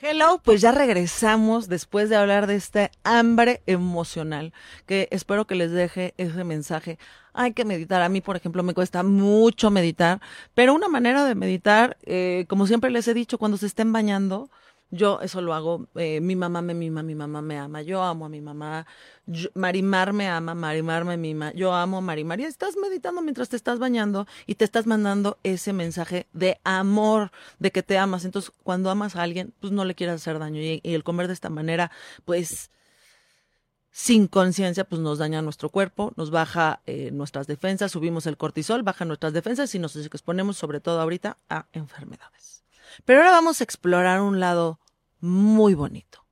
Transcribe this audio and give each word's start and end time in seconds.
Hello, 0.00 0.40
pues 0.44 0.60
ya 0.60 0.70
regresamos 0.70 1.68
después 1.68 2.08
de 2.08 2.14
hablar 2.14 2.46
de 2.46 2.54
este 2.54 2.92
hambre 3.02 3.62
emocional, 3.66 4.52
que 4.86 5.08
espero 5.10 5.48
que 5.48 5.56
les 5.56 5.72
deje 5.72 6.14
ese 6.18 6.44
mensaje. 6.44 7.00
Hay 7.32 7.52
que 7.52 7.64
meditar. 7.64 8.00
A 8.02 8.08
mí, 8.08 8.20
por 8.20 8.36
ejemplo, 8.36 8.62
me 8.62 8.74
cuesta 8.74 9.02
mucho 9.02 9.72
meditar, 9.72 10.20
pero 10.54 10.72
una 10.72 10.86
manera 10.86 11.24
de 11.24 11.34
meditar, 11.34 11.96
eh, 12.04 12.44
como 12.48 12.68
siempre 12.68 12.90
les 12.90 13.08
he 13.08 13.14
dicho, 13.14 13.38
cuando 13.38 13.56
se 13.58 13.66
estén 13.66 13.92
bañando, 13.92 14.50
yo 14.90 15.20
eso 15.20 15.42
lo 15.42 15.52
hago, 15.52 15.86
eh, 15.96 16.20
mi 16.20 16.34
mamá 16.34 16.62
me 16.62 16.72
mima, 16.72 17.02
mi 17.02 17.14
mamá 17.14 17.42
me 17.42 17.58
ama, 17.58 17.82
yo 17.82 18.02
amo 18.02 18.24
a 18.26 18.28
mi 18.28 18.40
mamá, 18.40 18.86
Marimar 19.54 20.14
me 20.14 20.28
ama, 20.28 20.54
Marimar 20.54 21.04
me 21.04 21.18
mima, 21.18 21.52
yo 21.52 21.74
amo 21.74 21.98
a 21.98 22.00
Marimar. 22.00 22.40
Y 22.40 22.44
estás 22.44 22.76
meditando 22.76 23.20
mientras 23.20 23.50
te 23.50 23.56
estás 23.56 23.78
bañando 23.78 24.26
y 24.46 24.54
te 24.54 24.64
estás 24.64 24.86
mandando 24.86 25.38
ese 25.42 25.74
mensaje 25.74 26.26
de 26.32 26.58
amor, 26.64 27.30
de 27.58 27.70
que 27.70 27.82
te 27.82 27.98
amas. 27.98 28.24
Entonces, 28.24 28.50
cuando 28.62 28.90
amas 28.90 29.16
a 29.16 29.22
alguien, 29.22 29.52
pues 29.60 29.72
no 29.72 29.84
le 29.84 29.94
quieras 29.94 30.22
hacer 30.22 30.38
daño. 30.38 30.60
Y, 30.62 30.80
el 30.82 31.04
comer 31.04 31.26
de 31.26 31.34
esta 31.34 31.50
manera, 31.50 31.90
pues 32.24 32.70
sin 33.90 34.26
conciencia, 34.28 34.84
pues 34.84 35.02
nos 35.02 35.18
daña 35.18 35.42
nuestro 35.42 35.68
cuerpo, 35.68 36.12
nos 36.16 36.30
baja 36.30 36.80
eh, 36.86 37.10
nuestras 37.10 37.46
defensas, 37.46 37.92
subimos 37.92 38.26
el 38.26 38.38
cortisol, 38.38 38.82
baja 38.82 39.04
nuestras 39.04 39.34
defensas 39.34 39.74
y 39.74 39.78
nos 39.78 39.96
exponemos 39.96 40.56
sobre 40.56 40.80
todo 40.80 41.00
ahorita 41.00 41.36
a 41.50 41.66
enfermedades. 41.72 42.58
Pero 43.04 43.20
ahora 43.20 43.32
vamos 43.32 43.60
a 43.60 43.64
explorar 43.64 44.20
un 44.20 44.40
lado 44.40 44.78
muy 45.20 45.74
bonito. 45.74 46.24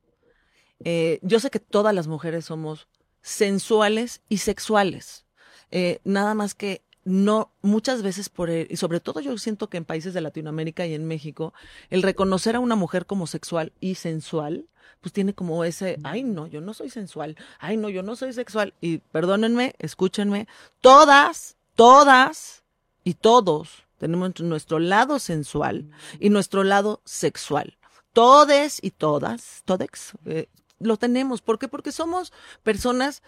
Eh, 0.81 1.19
yo 1.23 1.41
sé 1.41 1.51
que 1.51 1.61
todas 1.61 1.95
las 1.95 2.07
mujeres 2.07 2.45
somos 2.45 2.89
sensuales 3.23 4.23
y 4.29 4.39
sexuales. 4.39 5.27
Eh, 5.71 6.01
nada 6.05 6.35
más 6.35 6.55
que 6.55 6.83
no, 7.05 7.53
muchas 7.63 8.03
veces 8.03 8.29
por, 8.29 8.51
el, 8.51 8.67
y 8.69 8.77
sobre 8.77 9.01
todo 9.01 9.21
yo 9.21 9.37
siento 9.39 9.69
que 9.69 9.77
en 9.77 9.85
países 9.85 10.13
de 10.13 10.21
Latinoamérica 10.21 10.87
y 10.87 10.95
en 10.95 11.07
México, 11.07 11.55
el 11.89 12.03
reconocer 12.03 12.57
a 12.57 12.61
una 12.61 12.75
mujer 12.75 13.07
como 13.07 13.27
sexual 13.27 13.73
y 13.81 13.95
sensual, 13.95 14.67
pues 15.01 15.13
tiene 15.13 15.35
como 15.35 15.65
ese, 15.65 15.99
ay 16.03 16.25
no, 16.25 16.47
yo 16.47 16.61
no 16.61 16.75
soy 16.75 16.91
sensual, 16.91 17.37
ay 17.59 17.77
no, 17.77 17.89
yo 17.89 18.03
no 18.03 18.17
soy 18.17 18.33
sexual. 18.33 18.75
Y 18.81 18.99
perdónenme, 18.99 19.75
escúchenme, 19.79 20.49
todas, 20.81 21.57
todas 21.77 22.65
y 23.05 23.15
todos 23.15 23.87
tenemos 23.99 24.41
nuestro 24.41 24.79
lado 24.79 25.19
sensual 25.19 25.89
y 26.19 26.31
nuestro 26.31 26.65
lado 26.65 27.03
sexual. 27.05 27.79
Todes 28.17 28.79
y 28.83 28.93
todas, 28.93 29.61
todex, 29.67 30.13
eh, 30.25 30.49
lo 30.79 30.97
tenemos. 30.97 31.43
¿Por 31.43 31.59
qué? 31.59 31.69
Porque 31.69 31.93
somos 31.93 32.33
personas 32.63 33.23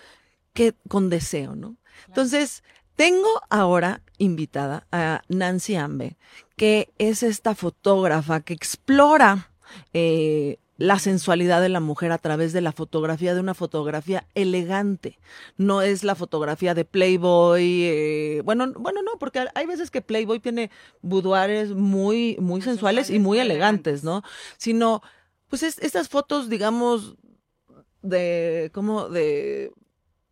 que 0.55 0.73
con 0.89 1.11
deseo, 1.11 1.55
¿no? 1.55 1.77
Entonces, 2.07 2.63
tengo 2.97 3.29
ahora 3.51 4.01
invitada 4.17 4.87
a 4.91 5.21
Nancy 5.29 5.77
Ambe, 5.77 6.17
que 6.57 6.89
es 6.97 7.23
esta 7.23 7.55
fotógrafa 7.55 8.41
que 8.41 8.55
explora 8.55 9.53
eh, 9.93 10.57
la 10.79 11.01
sensualidad 11.01 11.61
de 11.61 11.69
la 11.69 11.81
mujer 11.81 12.13
a 12.13 12.19
través 12.19 12.53
de 12.53 12.61
la 12.61 12.71
fotografía, 12.71 13.35
de 13.35 13.41
una 13.41 13.55
fotografía 13.55 14.27
elegante. 14.35 15.19
No 15.57 15.83
es 15.83 16.05
la 16.05 16.15
fotografía 16.15 16.73
de 16.73 16.85
Playboy. 16.85 17.85
Eh, 17.85 18.43
bueno, 18.45 18.73
bueno, 18.75 19.03
no, 19.03 19.19
porque 19.19 19.45
hay 19.55 19.67
veces 19.67 19.91
que 19.91 20.03
Playboy 20.03 20.39
tiene 20.39 20.71
boudoirs 21.03 21.71
muy, 21.71 22.37
muy, 22.41 22.63
sensuales, 22.63 23.11
y 23.11 23.19
muy 23.19 23.41
elegantes, 23.41 24.05
¿no? 24.05 24.23
Sino, 24.57 25.03
pues 25.49 25.65
estas 25.65 26.09
fotos, 26.09 26.49
digamos, 26.49 27.17
de, 28.03 28.71
como 28.73 29.09
de 29.09 29.73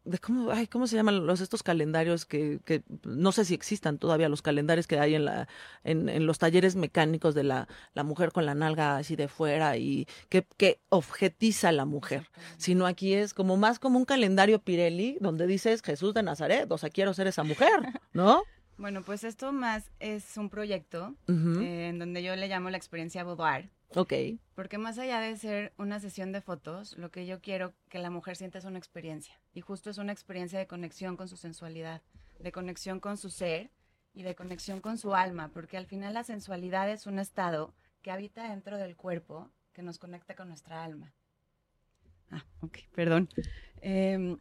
de 0.06 0.18
cómo, 0.18 0.50
ay, 0.52 0.66
cómo 0.66 0.86
se 0.86 0.96
llaman 0.96 1.26
los 1.26 1.40
estos 1.40 1.62
calendarios 1.62 2.24
que, 2.24 2.60
que 2.64 2.82
no 3.04 3.32
sé 3.32 3.44
si 3.44 3.54
existan 3.54 3.98
todavía 3.98 4.28
los 4.28 4.40
calendarios 4.40 4.86
que 4.86 4.98
hay 4.98 5.14
en 5.14 5.24
la 5.24 5.48
en, 5.84 6.08
en 6.08 6.26
los 6.26 6.38
talleres 6.38 6.76
mecánicos 6.76 7.34
de 7.34 7.42
la, 7.42 7.68
la 7.94 8.04
mujer 8.04 8.32
con 8.32 8.46
la 8.46 8.54
nalga 8.54 8.96
así 8.96 9.16
de 9.16 9.28
fuera 9.28 9.76
y 9.76 10.06
que, 10.28 10.46
que 10.56 10.80
objetiza 10.88 11.70
a 11.70 11.72
la 11.72 11.84
mujer, 11.84 12.30
sino 12.56 12.86
aquí 12.86 13.14
es 13.14 13.34
como 13.34 13.56
más 13.56 13.78
como 13.78 13.98
un 13.98 14.04
calendario 14.04 14.60
Pirelli 14.60 15.18
donde 15.20 15.46
dices 15.46 15.82
Jesús 15.82 16.14
de 16.14 16.22
Nazaret, 16.22 16.70
o 16.70 16.78
sea, 16.78 16.90
quiero 16.90 17.12
ser 17.12 17.26
esa 17.26 17.42
mujer, 17.42 17.80
¿no? 18.12 18.42
Bueno, 18.78 19.02
pues 19.02 19.24
esto 19.24 19.52
más 19.52 19.90
es 20.00 20.36
un 20.36 20.50
proyecto 20.50 21.14
eh, 21.28 21.88
en 21.88 21.98
donde 21.98 22.22
yo 22.22 22.36
le 22.36 22.48
llamo 22.48 22.70
la 22.70 22.76
experiencia 22.76 23.24
boudoir. 23.24 23.70
Ok. 23.94 24.12
Porque 24.54 24.78
más 24.78 24.98
allá 24.98 25.20
de 25.20 25.36
ser 25.36 25.72
una 25.78 26.00
sesión 26.00 26.32
de 26.32 26.40
fotos, 26.40 26.96
lo 26.98 27.10
que 27.10 27.26
yo 27.26 27.40
quiero 27.40 27.74
que 27.88 27.98
la 27.98 28.10
mujer 28.10 28.36
sienta 28.36 28.58
es 28.58 28.64
una 28.64 28.78
experiencia. 28.78 29.40
Y 29.54 29.60
justo 29.60 29.90
es 29.90 29.98
una 29.98 30.12
experiencia 30.12 30.58
de 30.58 30.66
conexión 30.66 31.16
con 31.16 31.28
su 31.28 31.36
sensualidad, 31.36 32.02
de 32.38 32.52
conexión 32.52 33.00
con 33.00 33.16
su 33.16 33.30
ser 33.30 33.70
y 34.12 34.22
de 34.22 34.34
conexión 34.34 34.80
con 34.80 34.98
su 34.98 35.14
alma. 35.14 35.50
Porque 35.52 35.76
al 35.76 35.86
final 35.86 36.14
la 36.14 36.24
sensualidad 36.24 36.90
es 36.90 37.06
un 37.06 37.18
estado 37.18 37.74
que 38.02 38.10
habita 38.10 38.48
dentro 38.48 38.76
del 38.76 38.96
cuerpo, 38.96 39.50
que 39.72 39.82
nos 39.82 39.98
conecta 39.98 40.34
con 40.34 40.48
nuestra 40.48 40.84
alma. 40.84 41.14
Ah, 42.30 42.44
ok, 42.60 42.78
perdón. 42.94 43.28
Em, 43.80 44.38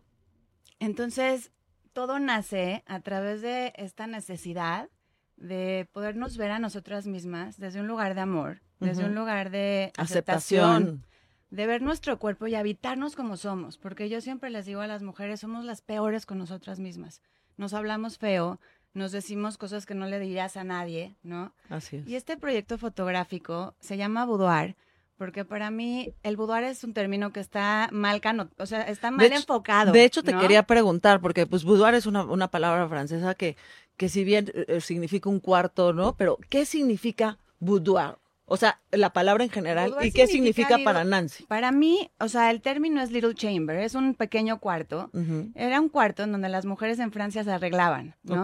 entonces, 0.80 1.52
todo 1.96 2.20
nace 2.20 2.84
a 2.88 3.00
través 3.00 3.42
de 3.42 3.72
esta 3.78 4.06
necesidad 4.06 4.90
de 5.38 5.88
podernos 5.94 6.36
ver 6.36 6.52
a 6.52 6.60
nosotras 6.60 7.08
mismas 7.08 7.58
desde 7.58 7.80
un 7.80 7.88
lugar 7.88 8.16
de 8.16 8.22
amor, 8.22 8.62
desde 8.82 9.06
un 9.06 9.16
lugar 9.16 9.50
de 9.50 9.94
aceptación, 9.98 11.06
de 11.52 11.68
ver 11.68 11.82
nuestro 11.82 12.20
cuerpo 12.20 12.48
y 12.48 12.56
habitarnos 12.56 13.16
como 13.16 13.38
somos, 13.38 13.78
porque 13.78 14.10
yo 14.10 14.20
siempre 14.20 14.50
les 14.50 14.66
digo 14.66 14.82
a 14.82 14.88
las 14.88 15.04
mujeres, 15.04 15.40
somos 15.40 15.64
las 15.64 15.82
peores 15.82 16.26
con 16.26 16.38
nosotras 16.38 16.82
mismas. 16.82 17.22
Nos 17.56 17.74
hablamos 17.74 18.18
feo, 18.18 18.60
nos 18.94 19.14
decimos 19.14 19.58
cosas 19.58 19.86
que 19.86 19.96
no 19.96 20.06
le 20.06 20.20
dirías 20.20 20.58
a 20.58 20.66
nadie, 20.66 21.16
¿no? 21.24 21.54
Así 21.70 21.96
es. 21.96 22.08
Y 22.08 22.18
este 22.18 22.36
proyecto 22.36 22.78
fotográfico 22.78 23.74
se 23.80 23.96
llama 23.96 24.26
Boudoir, 24.26 24.76
porque 25.18 25.46
para 25.46 25.72
mí 25.72 26.14
el 26.24 26.36
boudoir 26.36 26.64
es 26.64 26.84
un 26.84 26.94
término 26.94 27.32
que 27.32 27.40
está 27.40 27.90
mal 27.92 28.22
cano, 28.22 28.50
o 28.58 28.66
sea, 28.66 28.82
está 28.82 29.12
mal 29.12 29.32
enfocado. 29.32 29.92
De 29.92 30.04
hecho, 30.04 30.24
te 30.24 30.36
quería 30.36 30.64
preguntar, 30.64 31.22
porque 31.22 31.46
pues 31.46 31.64
boudoir 31.64 31.94
es 31.94 32.06
una, 32.06 32.24
una 32.24 32.50
palabra 32.50 32.88
francesa 32.88 33.36
que, 33.36 33.56
que 33.98 34.10
si 34.10 34.24
bien 34.24 34.52
eh, 34.54 34.82
significa 34.82 35.30
un 35.30 35.40
cuarto, 35.40 35.94
¿no? 35.94 36.16
Pero, 36.18 36.38
¿qué 36.50 36.66
significa 36.66 37.38
boudoir? 37.60 38.16
O 38.48 38.58
sea, 38.58 38.80
la 38.92 39.12
palabra 39.12 39.44
en 39.44 39.50
general. 39.50 39.96
¿Y 40.02 40.12
qué 40.12 40.28
significa, 40.28 40.78
para 40.84 41.04
Nancy? 41.04 41.46
Para 41.46 41.72
mí, 41.72 42.12
o 42.20 42.28
sea, 42.28 42.52
el 42.52 42.62
término 42.62 43.02
es 43.02 43.12
little 43.12 43.34
chamber, 43.34 43.80
es 43.80 43.96
un 43.96 44.14
pequeño 44.14 44.60
cuarto. 44.60 45.10
Era 45.56 45.82
un 45.82 45.90
cuarto 45.90 46.24
en 46.24 46.32
donde 46.32 46.50
las 46.50 46.66
mujeres 46.66 47.00
en 47.00 47.12
Francia 47.12 47.44
se 47.44 47.52
arreglaban, 47.52 48.16
¿no? 48.24 48.44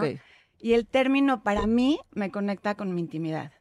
Y 0.58 0.74
el 0.74 0.86
término 0.86 1.42
para 1.42 1.66
mí 1.66 2.00
me 2.12 2.30
conecta 2.30 2.76
con 2.76 2.94
mi 2.94 3.00
intimidad. 3.00 3.52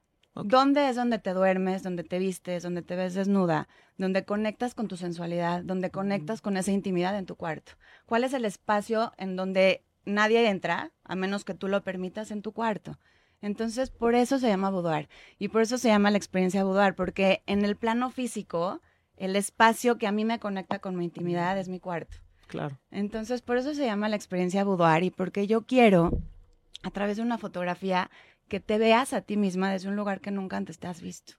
¿Dónde 0.44 0.90
es 0.90 0.96
donde 0.96 1.20
te 1.20 1.34
duermes, 1.34 1.84
donde 1.84 2.04
te 2.04 2.20
vistes, 2.20 2.64
donde 2.64 2.82
te 2.82 2.96
ves 2.96 3.14
desnuda, 3.14 3.68
donde 3.98 4.26
conectas 4.26 4.74
con 4.74 4.88
tu 4.88 4.98
sensualidad, 4.98 5.64
donde 5.64 5.92
conectas 5.92 6.42
con 6.42 6.58
esa 6.58 6.72
intimidad 6.72 7.18
en 7.18 7.26
tu 7.26 7.36
cuarto? 7.36 7.74
¿Cuál 8.06 8.24
es 8.24 8.34
el 8.34 8.46
espacio 8.46 9.14
en 9.18 9.36
donde 9.36 9.84
nadie 10.06 10.48
entra, 10.50 10.92
a 11.04 11.16
menos 11.16 11.44
que 11.46 11.54
tú 11.54 11.68
lo 11.68 11.84
permitas 11.84 12.32
en 12.32 12.42
tu 12.42 12.52
cuarto? 12.52 12.98
Entonces, 13.42 13.90
por 13.90 14.16
eso 14.16 14.38
se 14.38 14.48
llama 14.48 14.70
boudoir 14.70 15.10
y 15.40 15.48
por 15.48 15.64
eso 15.64 15.78
se 15.78 15.88
llama 15.88 16.12
la 16.12 16.18
experiencia 16.18 16.64
boudoir, 16.64 16.94
porque 16.94 17.42
en 17.48 17.66
el 17.66 17.76
plano 17.76 18.12
físico, 18.12 18.82
el 19.18 19.36
espacio 19.36 19.98
que 19.98 20.08
a 20.08 20.12
mí 20.12 20.26
me 20.26 20.40
conecta 20.40 20.80
con 20.80 20.96
mi 20.96 21.06
intimidad 21.06 21.58
es 21.58 21.68
mi 21.68 21.80
cuarto. 21.80 22.18
Claro. 22.48 22.78
Entonces, 22.92 23.42
por 23.42 23.58
eso 23.58 23.74
se 23.74 23.86
llama 23.86 24.10
la 24.10 24.16
experiencia 24.16 24.64
boudoir 24.64 25.04
y 25.04 25.10
porque 25.10 25.48
yo 25.48 25.66
quiero, 25.66 26.12
a 26.84 26.92
través 26.92 27.18
de 27.18 27.24
una 27.24 27.38
fotografía, 27.38 28.12
que 28.52 28.60
te 28.60 28.78
veas 28.78 29.14
a 29.14 29.22
ti 29.22 29.38
misma 29.38 29.72
desde 29.72 29.88
un 29.88 29.96
lugar 29.96 30.20
que 30.20 30.30
nunca 30.30 30.58
antes 30.58 30.78
te 30.78 30.86
has 30.86 31.02
visto. 31.02 31.36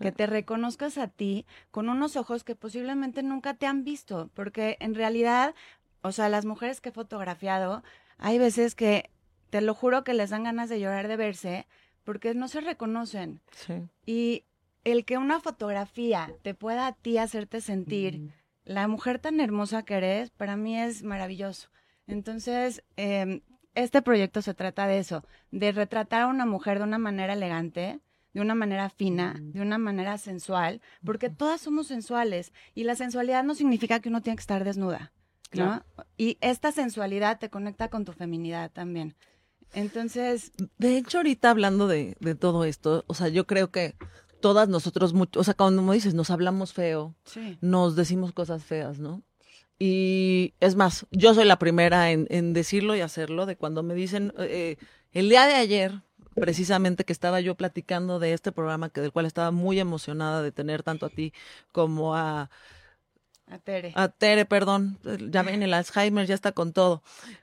Que 0.00 0.10
te 0.10 0.26
reconozcas 0.26 0.96
a 0.96 1.06
ti 1.06 1.44
con 1.70 1.90
unos 1.90 2.16
ojos 2.16 2.44
que 2.44 2.56
posiblemente 2.56 3.22
nunca 3.22 3.52
te 3.52 3.66
han 3.66 3.84
visto, 3.84 4.30
porque 4.32 4.78
en 4.80 4.94
realidad, 4.94 5.54
o 6.00 6.12
sea, 6.12 6.30
las 6.30 6.46
mujeres 6.46 6.80
que 6.80 6.88
he 6.88 6.92
fotografiado, 6.92 7.84
hay 8.16 8.38
veces 8.38 8.74
que 8.74 9.10
te 9.50 9.60
lo 9.60 9.74
juro 9.74 10.02
que 10.02 10.14
les 10.14 10.30
dan 10.30 10.44
ganas 10.44 10.70
de 10.70 10.80
llorar 10.80 11.08
de 11.08 11.18
verse 11.18 11.66
porque 12.04 12.32
no 12.32 12.48
se 12.48 12.62
reconocen. 12.62 13.42
Y 14.06 14.44
el 14.84 15.04
que 15.04 15.18
una 15.18 15.40
fotografía 15.40 16.32
te 16.40 16.54
pueda 16.54 16.86
a 16.86 16.92
ti 16.92 17.18
hacerte 17.18 17.60
sentir 17.60 18.32
la 18.64 18.88
mujer 18.88 19.18
tan 19.18 19.40
hermosa 19.40 19.82
que 19.82 19.96
eres, 19.96 20.30
para 20.30 20.56
mí 20.56 20.80
es 20.80 21.02
maravilloso. 21.02 21.68
Entonces, 22.06 22.82
eh, 22.96 23.42
este 23.76 24.02
proyecto 24.02 24.42
se 24.42 24.54
trata 24.54 24.88
de 24.88 24.98
eso, 24.98 25.24
de 25.52 25.70
retratar 25.70 26.22
a 26.22 26.26
una 26.26 26.46
mujer 26.46 26.78
de 26.78 26.84
una 26.84 26.98
manera 26.98 27.34
elegante, 27.34 28.00
de 28.32 28.40
una 28.40 28.54
manera 28.54 28.90
fina, 28.90 29.36
de 29.38 29.60
una 29.60 29.78
manera 29.78 30.18
sensual, 30.18 30.80
porque 31.04 31.30
todas 31.30 31.60
somos 31.60 31.86
sensuales 31.86 32.52
y 32.74 32.84
la 32.84 32.96
sensualidad 32.96 33.44
no 33.44 33.54
significa 33.54 34.00
que 34.00 34.08
uno 34.08 34.22
tiene 34.22 34.36
que 34.36 34.40
estar 34.40 34.64
desnuda, 34.64 35.12
¿no? 35.52 35.84
Y 36.16 36.38
esta 36.40 36.72
sensualidad 36.72 37.38
te 37.38 37.50
conecta 37.50 37.88
con 37.88 38.04
tu 38.04 38.12
feminidad 38.12 38.70
también. 38.72 39.14
Entonces... 39.72 40.52
De 40.78 40.96
hecho, 40.96 41.18
ahorita 41.18 41.50
hablando 41.50 41.86
de, 41.86 42.16
de 42.18 42.34
todo 42.34 42.64
esto, 42.64 43.04
o 43.06 43.14
sea, 43.14 43.28
yo 43.28 43.46
creo 43.46 43.70
que 43.70 43.94
todas 44.40 44.68
nosotros, 44.68 45.14
o 45.36 45.44
sea, 45.44 45.54
cuando 45.54 45.92
dices, 45.92 46.14
nos 46.14 46.30
hablamos 46.30 46.72
feo, 46.72 47.14
nos 47.60 47.96
decimos 47.96 48.32
cosas 48.32 48.64
feas, 48.64 48.98
¿no? 48.98 49.22
Y 49.78 50.54
es 50.60 50.74
más, 50.74 51.06
yo 51.10 51.34
soy 51.34 51.44
la 51.44 51.58
primera 51.58 52.10
en, 52.10 52.26
en 52.30 52.52
decirlo 52.52 52.96
y 52.96 53.00
hacerlo, 53.00 53.46
de 53.46 53.56
cuando 53.56 53.82
me 53.82 53.94
dicen, 53.94 54.32
eh, 54.38 54.76
el 55.12 55.28
día 55.28 55.46
de 55.46 55.54
ayer 55.54 56.00
precisamente 56.34 57.04
que 57.04 57.12
estaba 57.12 57.40
yo 57.40 57.54
platicando 57.54 58.18
de 58.18 58.32
este 58.34 58.52
programa 58.52 58.90
que 58.90 59.00
del 59.00 59.12
cual 59.12 59.26
estaba 59.26 59.50
muy 59.50 59.80
emocionada 59.80 60.42
de 60.42 60.52
tener 60.52 60.82
tanto 60.82 61.06
a 61.06 61.08
ti 61.08 61.32
como 61.72 62.14
a 62.14 62.50
a 63.48 63.58
Tere. 63.58 63.92
A 63.94 64.08
Tere, 64.08 64.44
perdón. 64.44 64.98
Ya 65.30 65.42
ven, 65.42 65.62
el 65.62 65.72
Alzheimer 65.72 66.26
ya 66.26 66.34
está 66.34 66.52
con 66.52 66.72
todo. 66.72 67.02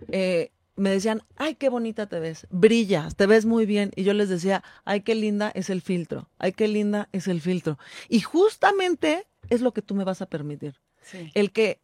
Eh, 0.10 0.52
me 0.76 0.90
decían, 0.90 1.22
ay, 1.38 1.56
qué 1.56 1.70
bonita 1.70 2.08
te 2.08 2.20
ves, 2.20 2.48
brillas, 2.50 3.16
te 3.16 3.26
ves 3.26 3.46
muy 3.46 3.66
bien. 3.66 3.92
Y 3.96 4.04
yo 4.04 4.14
les 4.14 4.28
decía, 4.28 4.64
ay, 4.86 5.02
qué 5.02 5.16
linda 5.16 5.52
es 5.54 5.70
el 5.70 5.82
filtro, 5.82 6.30
ay, 6.40 6.52
qué 6.52 6.68
linda 6.68 7.10
es 7.12 7.28
el 7.28 7.42
filtro. 7.42 7.78
Y 8.10 8.22
justamente 8.22 9.28
es 9.50 9.62
lo 9.62 9.72
que 9.72 9.82
tú 9.82 9.96
me 9.96 10.04
vas 10.04 10.22
a 10.22 10.26
permitir. 10.26 10.76
El 11.34 11.52
que 11.52 11.82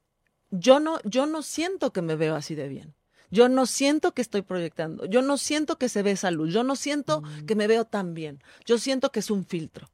yo 0.52 0.80
no, 0.80 1.00
yo 1.04 1.26
no 1.26 1.42
siento 1.42 1.92
que 1.94 2.02
me 2.02 2.16
veo 2.16 2.36
así 2.36 2.56
de 2.56 2.68
bien. 2.68 2.96
Yo 3.32 3.48
no 3.48 3.66
siento 3.66 4.14
que 4.14 4.22
estoy 4.22 4.42
proyectando. 4.42 5.06
Yo 5.06 5.22
no 5.22 5.38
siento 5.38 5.78
que 5.78 5.90
se 5.90 6.02
ve 6.02 6.12
esa 6.12 6.32
luz. 6.32 6.52
Yo 6.52 6.64
no 6.64 6.76
siento 6.76 7.22
mm. 7.22 7.46
que 7.46 7.56
me 7.56 7.68
veo 7.68 7.86
tan 7.86 8.14
bien. 8.14 8.42
Yo 8.66 8.80
siento 8.80 9.12
que 9.12 9.20
es 9.20 9.30
un 9.30 9.46
filtro. 9.46 9.90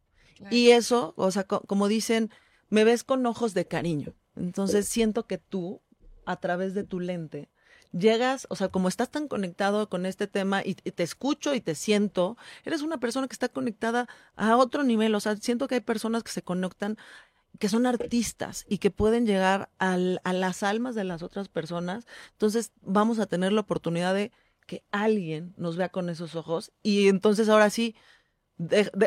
Y 0.51 0.71
eso, 0.71 1.13
o 1.17 1.31
sea, 1.31 1.43
como 1.45 1.87
dicen, 1.87 2.29
me 2.69 2.83
ves 2.83 3.03
con 3.03 3.25
ojos 3.25 3.53
de 3.53 3.65
cariño. 3.65 4.13
Entonces 4.35 4.87
siento 4.87 5.27
que 5.27 5.37
tú, 5.37 5.81
a 6.25 6.37
través 6.39 6.73
de 6.73 6.83
tu 6.83 6.99
lente, 6.99 7.49
llegas, 7.97 8.47
o 8.49 8.55
sea, 8.55 8.67
como 8.67 8.89
estás 8.89 9.09
tan 9.09 9.27
conectado 9.27 9.89
con 9.89 10.05
este 10.05 10.27
tema 10.27 10.61
y, 10.63 10.75
te 10.75 11.03
escucho 11.03 11.55
y 11.55 11.61
te 11.61 11.75
siento, 11.75 12.37
eres 12.63 12.81
una 12.81 12.99
persona 12.99 13.27
que 13.27 13.33
está 13.33 13.49
conectada 13.49 14.07
a 14.35 14.57
otro 14.57 14.83
nivel, 14.83 15.15
o 15.15 15.19
sea, 15.19 15.37
siento 15.37 15.67
que 15.67 15.75
hay 15.75 15.81
personas 15.81 16.23
que 16.23 16.31
se 16.31 16.41
conectan 16.41 16.97
que 17.59 17.69
son 17.69 17.85
artistas 17.85 18.65
y 18.67 18.79
que 18.79 18.91
pueden 18.91 19.25
llegar 19.25 19.69
a 19.77 19.97
las 19.97 20.63
almas 20.63 20.95
de 20.95 21.03
las 21.03 21.23
otras 21.23 21.47
personas, 21.49 22.05
entonces 22.31 22.71
vamos 22.81 23.19
a 23.19 23.25
tener 23.25 23.53
la 23.53 23.61
oportunidad 23.61 24.13
de 24.13 24.31
que 24.65 24.83
alguien 24.91 25.53
nos 25.57 25.77
vea 25.77 25.89
con 25.89 26.09
esos 26.09 26.35
ojos 26.35 26.71
y 26.81 27.07
entonces 27.07 27.49
ahora 27.49 27.69
sí, 27.69 27.95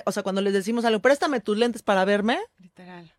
o 0.05 0.13
sea, 0.13 0.23
cuando 0.23 0.41
les 0.41 0.53
decimos 0.53 0.85
algo, 0.85 1.01
préstame 1.01 1.41
tus 1.41 1.59
lentes 1.59 1.83
para 1.83 2.05
verme, 2.05 2.39
literal 2.59 3.13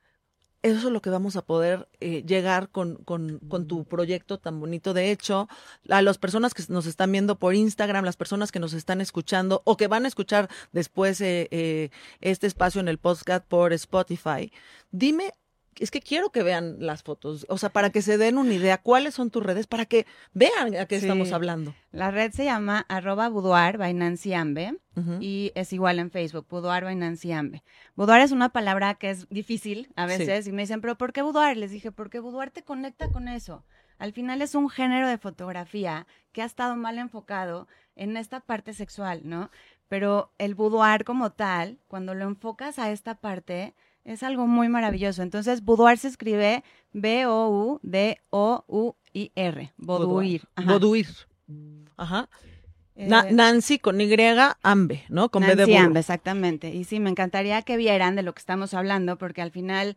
eso 0.61 0.87
es 0.87 0.93
lo 0.93 1.01
que 1.01 1.09
vamos 1.09 1.35
a 1.35 1.41
poder 1.41 1.87
eh, 1.99 2.23
llegar 2.25 2.69
con, 2.69 2.95
con, 2.97 3.39
con, 3.39 3.67
tu 3.67 3.85
proyecto 3.85 4.39
tan 4.39 4.59
bonito. 4.59 4.93
De 4.93 5.11
hecho, 5.11 5.47
a 5.89 6.01
las 6.01 6.17
personas 6.17 6.53
que 6.53 6.63
nos 6.69 6.85
están 6.85 7.11
viendo 7.11 7.37
por 7.37 7.55
Instagram, 7.55 8.03
las 8.03 8.17
personas 8.17 8.51
que 8.51 8.59
nos 8.59 8.73
están 8.73 9.01
escuchando 9.01 9.61
o 9.65 9.77
que 9.77 9.87
van 9.87 10.05
a 10.05 10.07
escuchar 10.07 10.49
después 10.71 11.21
eh, 11.21 11.47
eh, 11.51 11.89
este 12.21 12.47
espacio 12.47 12.81
en 12.81 12.87
el 12.87 12.97
podcast 12.97 13.45
por 13.45 13.73
Spotify, 13.73 14.51
dime 14.91 15.33
es 15.77 15.91
que 15.91 16.01
quiero 16.01 16.31
que 16.31 16.43
vean 16.43 16.77
las 16.79 17.03
fotos, 17.03 17.45
o 17.49 17.57
sea, 17.57 17.69
para 17.69 17.89
que 17.89 18.01
se 18.01 18.17
den 18.17 18.37
una 18.37 18.53
idea, 18.53 18.77
cuáles 18.77 19.13
son 19.13 19.29
tus 19.29 19.43
redes, 19.43 19.67
para 19.67 19.85
que 19.85 20.05
vean 20.33 20.75
a 20.75 20.85
qué 20.85 20.97
estamos 20.97 21.31
hablando. 21.31 21.73
La 21.91 22.11
red 22.11 22.31
se 22.31 22.45
llama 22.45 22.85
arroba 22.89 23.29
boudoir 23.29 23.77
by 23.77 23.93
Nancy 23.93 24.33
Ambe 24.33 24.75
y 25.21 25.53
es 25.55 25.71
igual 25.71 25.97
en 25.99 26.11
Facebook, 26.11 26.47
boudoir 26.49 26.83
by 26.83 26.95
Nancy 26.95 27.31
Ambe. 27.31 27.63
Boudoir 27.95 28.21
es 28.21 28.31
una 28.31 28.49
palabra 28.49 28.95
que 28.95 29.09
es 29.09 29.29
difícil 29.29 29.89
a 29.95 30.05
veces 30.05 30.45
y 30.47 30.51
me 30.51 30.63
dicen, 30.63 30.81
pero 30.81 30.97
¿por 30.97 31.13
qué 31.13 31.21
boudoir? 31.21 31.55
Les 31.55 31.71
dije, 31.71 31.91
porque 31.91 32.19
boudoir 32.19 32.51
te 32.51 32.63
conecta 32.63 33.09
con 33.09 33.27
eso. 33.27 33.63
Al 33.97 34.13
final 34.13 34.41
es 34.41 34.55
un 34.55 34.69
género 34.69 35.07
de 35.07 35.17
fotografía 35.17 36.07
que 36.31 36.41
ha 36.41 36.45
estado 36.45 36.75
mal 36.75 36.97
enfocado 36.97 37.67
en 37.95 38.15
esta 38.17 38.39
parte 38.39 38.73
sexual, 38.73 39.21
¿no? 39.23 39.51
Pero 39.89 40.31
el 40.37 40.55
boudoir 40.55 41.03
como 41.03 41.31
tal, 41.31 41.79
cuando 41.87 42.13
lo 42.13 42.25
enfocas 42.25 42.79
a 42.79 42.91
esta 42.91 43.15
parte, 43.15 43.75
es 44.03 44.23
algo 44.23 44.47
muy 44.47 44.69
maravilloso. 44.69 45.21
Entonces, 45.21 45.63
boudoir 45.63 45.97
se 45.97 46.07
escribe 46.07 46.63
B-O-U-D-O-U-I-R. 46.93 47.83
Boudoir. 49.77 50.41
Boudoir. 50.65 51.07
Ajá. 51.97 52.29
Eh, 52.95 53.07
Nancy 53.07 53.79
con 53.79 54.01
Y, 54.01 54.09
Ambe, 54.61 55.03
¿no? 55.07 55.29
Con 55.29 55.43
Nancy 55.43 55.55
B 55.55 55.65
de 55.67 55.77
Ambe, 55.77 55.99
exactamente. 56.01 56.69
Y 56.69 56.83
sí, 56.83 56.99
me 56.99 57.09
encantaría 57.09 57.61
que 57.61 57.77
vieran 57.77 58.15
de 58.15 58.23
lo 58.23 58.33
que 58.33 58.39
estamos 58.39 58.73
hablando, 58.73 59.17
porque 59.17 59.41
al 59.41 59.51
final 59.51 59.95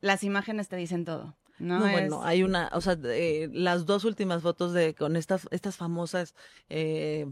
las 0.00 0.24
imágenes 0.24 0.68
te 0.68 0.76
dicen 0.76 1.04
todo. 1.04 1.36
No, 1.58 1.80
bueno, 1.80 2.24
hay 2.24 2.42
una, 2.42 2.70
o 2.72 2.80
sea, 2.80 2.96
las 3.52 3.86
dos 3.86 4.04
últimas 4.04 4.42
fotos 4.42 4.72
de 4.72 4.94
con 4.94 5.14
estas, 5.16 5.46
estas 5.50 5.76
famosas 5.76 6.34
eh, 6.68 7.26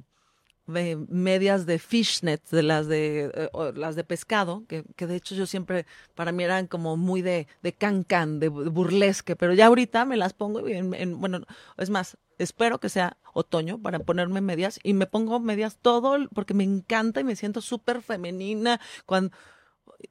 medias 0.67 1.67
de 1.67 1.79
fishnet, 1.79 2.43
de 2.51 2.63
las 2.63 2.87
de 2.87 3.31
eh, 3.35 3.51
las 3.75 3.97
de 3.97 4.05
pescado, 4.05 4.65
que, 4.69 4.85
que, 4.97 5.07
de 5.07 5.17
hecho 5.17 5.35
yo 5.35 5.47
siempre, 5.47 5.87
para 6.15 6.33
mí 6.33 6.45
eran 6.45 6.67
como 6.67 6.97
muy 6.97 7.23
de, 7.23 7.47
de 7.63 7.73
can 7.73 8.05
de 8.39 8.49
burlesque, 8.49 9.37
pero 9.37 9.53
ya 9.53 9.67
ahorita 9.67 10.05
me 10.05 10.17
las 10.17 10.33
pongo 10.33 10.67
en, 10.67 11.21
bueno, 11.21 11.41
es 11.77 11.91
más, 11.91 12.17
espero 12.39 12.79
que 12.79 12.89
sea 12.89 13.17
otoño 13.33 13.81
para 13.81 13.99
ponerme 13.99 14.41
medias 14.41 14.79
y 14.83 14.95
me 14.95 15.07
pongo 15.07 15.41
medias 15.41 15.79
todo 15.81 16.17
porque 16.35 16.55
me 16.55 16.65
encanta 16.65 17.21
y 17.21 17.25
me 17.25 17.37
siento 17.37 17.61
súper 17.61 18.03
femenina 18.03 18.81
cuando 19.07 19.37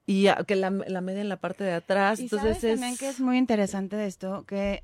y 0.06 0.28
que 0.46 0.56
la, 0.56 0.70
la 0.70 1.02
media 1.02 1.22
en 1.22 1.30
la 1.30 1.40
parte 1.40 1.64
de 1.64 1.74
atrás. 1.74 2.20
Y 2.20 2.24
entonces 2.24 2.60
sabes 2.60 2.80
también 2.80 2.98
que 2.98 3.10
es 3.10 3.20
muy 3.20 3.38
interesante 3.38 3.96
de 3.96 4.06
esto, 4.06 4.46
que 4.46 4.84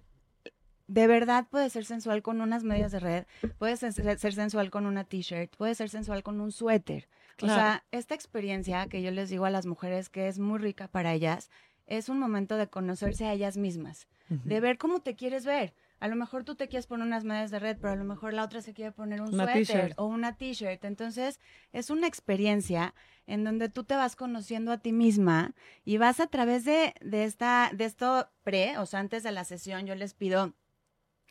de 0.88 1.08
verdad 1.08 1.48
puede 1.50 1.70
ser 1.70 1.86
sensual 1.86 2.22
con 2.22 2.42
unas 2.42 2.64
medias 2.64 2.92
de 2.92 3.00
red, 3.00 3.26
puede 3.58 3.78
ser, 3.78 3.94
sensual 4.34 4.70
con 4.70 4.86
una 4.86 5.04
t-shirt, 5.04 5.56
puede 5.56 5.76
ser 5.76 5.90
sensual 5.90 6.24
con 6.24 6.40
un 6.42 6.52
suéter. 6.52 7.08
O 7.42 7.48
sea, 7.48 7.84
esta 7.92 8.16
experiencia 8.16 8.88
que 8.88 9.02
yo 9.02 9.12
les 9.12 9.30
digo 9.30 9.46
a 9.46 9.50
las 9.50 9.66
mujeres 9.66 10.10
que 10.10 10.28
es 10.28 10.40
muy 10.40 10.60
rica 10.60 10.88
para 10.88 11.14
ellas, 11.14 11.50
es 11.88 12.10
un 12.10 12.20
momento 12.20 12.58
de 12.58 12.68
conocerse 12.68 13.26
a 13.26 13.34
ellas 13.34 13.58
mismas, 13.58 14.08
de 14.30 14.60
ver 14.60 14.78
cómo 14.78 15.02
te 15.02 15.16
quieres 15.16 15.46
ver. 15.46 15.74
A 16.00 16.08
lo 16.08 16.16
mejor 16.16 16.44
tú 16.44 16.56
te 16.56 16.68
quieres 16.68 16.88
poner 16.88 17.08
unas 17.08 17.24
medias 17.24 17.52
de 17.52 17.60
red, 17.60 17.78
pero 17.80 17.94
a 17.94 17.96
lo 17.96 18.04
mejor 18.04 18.34
la 18.34 18.44
otra 18.44 18.62
se 18.62 18.74
quiere 18.74 18.92
poner 18.92 19.22
un 19.22 19.32
suéter 19.32 19.94
o 19.98 20.06
una 20.06 20.36
t-shirt. 20.36 20.84
Entonces, 20.84 21.40
es 21.72 21.90
una 21.90 22.06
experiencia 22.06 22.94
en 23.28 23.44
donde 23.44 23.70
tú 23.70 23.86
te 23.86 23.96
vas 23.96 24.16
conociendo 24.16 24.72
a 24.72 24.78
ti 24.78 24.92
misma 24.92 25.54
y 25.84 25.98
vas 25.98 26.20
a 26.20 26.28
través 26.28 26.66
de, 26.66 26.94
de, 27.02 27.24
esta, 27.24 27.72
de 27.74 27.86
esto 27.86 28.30
pre, 28.44 28.78
o 28.78 28.86
sea, 28.86 29.00
antes 29.00 29.24
de 29.24 29.32
la 29.32 29.46
sesión, 29.46 29.86
yo 29.86 29.96
les 29.96 30.14
pido 30.14 30.54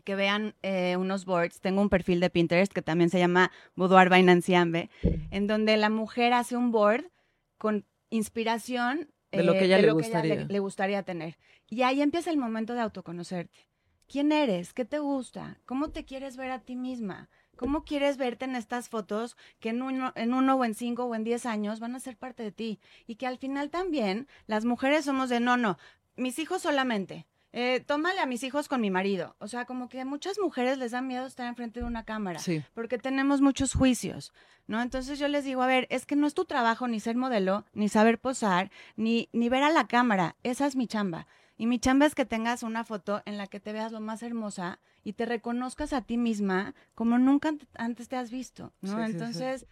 que 0.04 0.14
vean 0.14 0.54
eh, 0.62 0.96
unos 0.96 1.24
boards. 1.24 1.60
Tengo 1.60 1.80
un 1.80 1.88
perfil 1.88 2.20
de 2.20 2.30
Pinterest 2.30 2.72
que 2.72 2.82
también 2.82 3.10
se 3.10 3.18
llama 3.18 3.50
Boudoir 3.74 4.08
by 4.08 4.22
Nancy 4.22 4.54
Ambe, 4.54 4.90
en 5.30 5.46
donde 5.46 5.76
la 5.76 5.90
mujer 5.90 6.32
hace 6.32 6.56
un 6.56 6.70
board 6.70 7.10
con 7.58 7.84
inspiración 8.10 9.10
de 9.32 9.42
lo 9.42 9.54
que 9.54 9.60
eh, 9.60 9.64
ella, 9.64 9.78
le, 9.78 9.90
gustaría. 9.92 10.44
le, 10.44 10.58
gustaría 10.58 11.02
tener. 11.02 11.36
Y 11.68 11.82
ahí 11.82 12.02
empieza 12.02 12.30
el 12.30 12.36
momento 12.36 12.74
de 12.74 12.80
autoconocerte. 12.80 13.68
¿Quién 14.06 14.32
eres? 14.32 14.74
¿Qué 14.74 14.84
te 14.84 14.98
gusta? 14.98 15.58
¿Cómo 15.64 15.90
te 15.90 16.04
quieres 16.04 16.36
ver 16.36 16.50
a 16.50 16.60
ti 16.60 16.76
misma? 16.76 17.30
¿Cómo 17.56 17.84
quieres 17.84 18.16
verte 18.16 18.44
en 18.44 18.56
estas 18.56 18.88
fotos 18.88 19.36
que 19.60 19.70
en 19.70 19.80
uno, 19.80 20.12
en 20.16 20.34
uno 20.34 20.56
o 20.56 20.64
en 20.64 20.74
cinco 20.74 21.04
o 21.04 21.14
en 21.14 21.24
diez 21.24 21.46
años 21.46 21.80
van 21.80 21.94
a 21.94 22.00
ser 22.00 22.16
parte 22.16 22.42
de 22.42 22.52
ti? 22.52 22.80
Y 23.06 23.14
que 23.14 23.26
al 23.26 23.38
final 23.38 23.70
también 23.70 24.28
las 24.46 24.64
mujeres 24.64 25.04
somos 25.04 25.30
de 25.30 25.40
no, 25.40 25.56
no, 25.56 25.78
mis 26.16 26.38
hijos 26.38 26.62
solamente 26.62 27.26
eh, 27.56 27.78
tómale 27.86 28.18
a 28.18 28.26
mis 28.26 28.42
hijos 28.42 28.66
con 28.66 28.80
mi 28.80 28.90
marido. 28.90 29.36
O 29.38 29.46
sea, 29.46 29.64
como 29.64 29.88
que 29.88 30.00
a 30.00 30.04
muchas 30.04 30.40
mujeres 30.40 30.76
les 30.76 30.90
da 30.90 31.00
miedo 31.00 31.24
estar 31.24 31.46
enfrente 31.46 31.78
de 31.78 31.86
una 31.86 32.04
cámara, 32.04 32.40
porque 32.74 32.98
tenemos 32.98 33.40
muchos 33.40 33.74
juicios, 33.74 34.32
¿no? 34.66 34.82
Entonces 34.82 35.20
yo 35.20 35.28
les 35.28 35.44
digo, 35.44 35.62
a 35.62 35.68
ver, 35.68 35.86
es 35.88 36.04
que 36.04 36.16
no 36.16 36.26
es 36.26 36.34
tu 36.34 36.46
trabajo 36.46 36.88
ni 36.88 36.98
ser 36.98 37.14
modelo, 37.14 37.64
ni 37.72 37.88
saber 37.88 38.18
posar, 38.18 38.72
ni, 38.96 39.28
ni 39.32 39.48
ver 39.48 39.62
a 39.62 39.70
la 39.70 39.86
cámara, 39.86 40.34
esa 40.42 40.66
es 40.66 40.74
mi 40.74 40.88
chamba. 40.88 41.28
Y 41.56 41.66
mi 41.66 41.78
chamba 41.78 42.06
es 42.06 42.16
que 42.16 42.24
tengas 42.24 42.64
una 42.64 42.82
foto 42.82 43.22
en 43.24 43.38
la 43.38 43.46
que 43.46 43.60
te 43.60 43.72
veas 43.72 43.92
lo 43.92 44.00
más 44.00 44.24
hermosa 44.24 44.80
y 45.04 45.12
te 45.12 45.24
reconozcas 45.24 45.92
a 45.92 46.02
ti 46.02 46.16
misma 46.16 46.74
como 46.96 47.18
nunca 47.18 47.54
antes 47.74 48.08
te 48.08 48.16
has 48.16 48.32
visto, 48.32 48.72
¿no? 48.80 49.04
Entonces, 49.04 49.68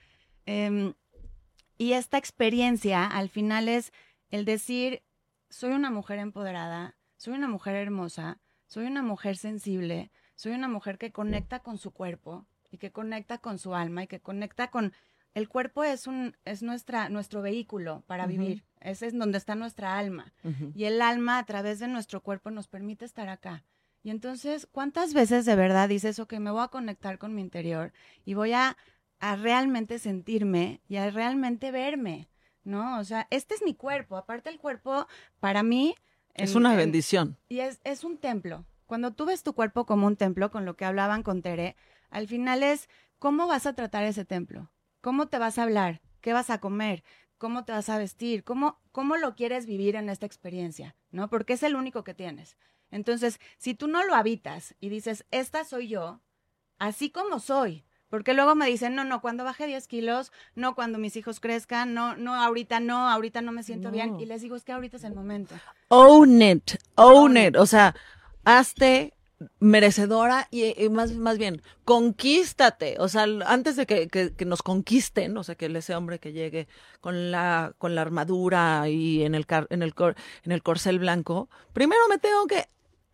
em, 0.46 0.94
y 1.78 1.94
esta 1.94 2.16
experiencia 2.16 3.04
al 3.04 3.28
final 3.28 3.68
es 3.68 3.92
el 4.30 4.44
decir, 4.44 5.02
soy 5.50 5.72
una 5.72 5.90
mujer 5.90 6.20
empoderada, 6.20 6.94
soy 7.22 7.34
una 7.34 7.46
mujer 7.46 7.76
hermosa, 7.76 8.40
soy 8.66 8.86
una 8.86 9.00
mujer 9.00 9.36
sensible, 9.36 10.10
soy 10.34 10.54
una 10.54 10.66
mujer 10.66 10.98
que 10.98 11.12
conecta 11.12 11.60
con 11.60 11.78
su 11.78 11.92
cuerpo 11.92 12.46
y 12.68 12.78
que 12.78 12.90
conecta 12.90 13.38
con 13.38 13.60
su 13.60 13.76
alma 13.76 14.02
y 14.02 14.06
que 14.08 14.18
conecta 14.18 14.72
con 14.72 14.92
el 15.32 15.48
cuerpo 15.48 15.84
es 15.84 16.08
un 16.08 16.36
es 16.44 16.64
nuestra 16.64 17.10
nuestro 17.10 17.40
vehículo 17.40 18.02
para 18.08 18.26
vivir. 18.26 18.64
Ese 18.80 19.06
es 19.06 19.16
donde 19.16 19.38
está 19.38 19.54
nuestra 19.54 20.00
alma. 20.00 20.32
Y 20.74 20.82
el 20.86 21.00
alma 21.00 21.38
a 21.38 21.46
través 21.46 21.78
de 21.78 21.86
nuestro 21.86 22.22
cuerpo 22.22 22.50
nos 22.50 22.66
permite 22.66 23.04
estar 23.04 23.28
acá. 23.28 23.62
Y 24.02 24.10
entonces, 24.10 24.66
¿cuántas 24.66 25.14
veces 25.14 25.46
de 25.46 25.54
verdad 25.54 25.88
dices, 25.88 26.18
ok, 26.18 26.32
me 26.40 26.50
voy 26.50 26.64
a 26.64 26.68
conectar 26.68 27.18
con 27.18 27.36
mi 27.36 27.40
interior 27.40 27.92
y 28.24 28.34
voy 28.34 28.52
a, 28.52 28.76
a 29.20 29.36
realmente 29.36 30.00
sentirme 30.00 30.80
y 30.88 30.96
a 30.96 31.08
realmente 31.08 31.70
verme? 31.70 32.28
¿No? 32.64 32.98
O 32.98 33.04
sea, 33.04 33.28
este 33.30 33.54
es 33.54 33.62
mi 33.62 33.74
cuerpo. 33.74 34.16
Aparte 34.16 34.50
el 34.50 34.58
cuerpo, 34.58 35.06
para 35.38 35.62
mí, 35.62 35.94
es 36.34 36.54
una 36.54 36.74
bendición. 36.74 37.38
Y 37.48 37.60
es, 37.60 37.80
es 37.84 38.04
un 38.04 38.18
templo. 38.18 38.64
Cuando 38.86 39.12
tú 39.12 39.26
ves 39.26 39.42
tu 39.42 39.54
cuerpo 39.54 39.86
como 39.86 40.06
un 40.06 40.16
templo, 40.16 40.50
con 40.50 40.64
lo 40.64 40.76
que 40.76 40.84
hablaban 40.84 41.22
con 41.22 41.42
Tere, 41.42 41.76
al 42.10 42.28
final 42.28 42.62
es 42.62 42.88
cómo 43.18 43.46
vas 43.46 43.66
a 43.66 43.74
tratar 43.74 44.04
ese 44.04 44.24
templo, 44.24 44.70
cómo 45.00 45.28
te 45.28 45.38
vas 45.38 45.58
a 45.58 45.62
hablar, 45.62 46.02
qué 46.20 46.32
vas 46.32 46.50
a 46.50 46.58
comer, 46.58 47.02
cómo 47.38 47.64
te 47.64 47.72
vas 47.72 47.88
a 47.88 47.98
vestir, 47.98 48.44
cómo, 48.44 48.80
cómo 48.92 49.16
lo 49.16 49.34
quieres 49.34 49.66
vivir 49.66 49.96
en 49.96 50.08
esta 50.08 50.26
experiencia, 50.26 50.96
¿no? 51.10 51.28
Porque 51.28 51.54
es 51.54 51.62
el 51.62 51.74
único 51.74 52.04
que 52.04 52.14
tienes. 52.14 52.56
Entonces, 52.90 53.40
si 53.58 53.74
tú 53.74 53.88
no 53.88 54.04
lo 54.04 54.14
habitas 54.14 54.74
y 54.78 54.90
dices, 54.90 55.26
esta 55.30 55.64
soy 55.64 55.88
yo, 55.88 56.20
así 56.78 57.10
como 57.10 57.40
soy, 57.40 57.84
Porque 58.12 58.34
luego 58.34 58.54
me 58.54 58.66
dicen, 58.66 58.94
no, 58.94 59.04
no, 59.04 59.22
cuando 59.22 59.42
baje 59.42 59.66
10 59.66 59.88
kilos, 59.88 60.32
no 60.54 60.74
cuando 60.74 60.98
mis 60.98 61.16
hijos 61.16 61.40
crezcan, 61.40 61.94
no, 61.94 62.14
no, 62.14 62.34
ahorita 62.34 62.78
no, 62.78 63.08
ahorita 63.08 63.40
no 63.40 63.52
me 63.52 63.62
siento 63.62 63.90
bien. 63.90 64.20
Y 64.20 64.26
les 64.26 64.42
digo, 64.42 64.54
es 64.54 64.64
que 64.64 64.72
ahorita 64.72 64.98
es 64.98 65.04
el 65.04 65.14
momento. 65.14 65.54
Own 65.88 66.42
it, 66.42 66.72
own 66.96 67.16
Own 67.16 67.36
it. 67.38 67.56
O 67.56 67.64
sea, 67.64 67.94
hazte 68.44 69.14
merecedora 69.60 70.46
y, 70.50 70.78
y 70.78 70.90
más, 70.90 71.12
más 71.12 71.38
bien, 71.38 71.62
conquístate. 71.86 72.96
O 72.98 73.08
sea, 73.08 73.24
antes 73.46 73.76
de 73.76 73.86
que, 73.86 74.08
que- 74.08 74.34
que 74.34 74.44
nos 74.44 74.62
conquisten, 74.62 75.34
o 75.38 75.42
sea, 75.42 75.54
que 75.54 75.64
ese 75.66 75.94
hombre 75.94 76.18
que 76.18 76.32
llegue 76.34 76.68
con 77.00 77.30
la, 77.30 77.72
con 77.78 77.94
la 77.94 78.02
armadura 78.02 78.90
y 78.90 79.22
en 79.24 79.34
el, 79.34 79.46
car- 79.46 79.68
en 79.70 79.82
el, 79.82 79.94
cor- 79.94 80.16
en 80.44 80.52
el 80.52 80.62
corcel 80.62 80.98
blanco, 80.98 81.48
primero 81.72 82.02
me 82.10 82.18
tengo 82.18 82.46
que, 82.46 82.66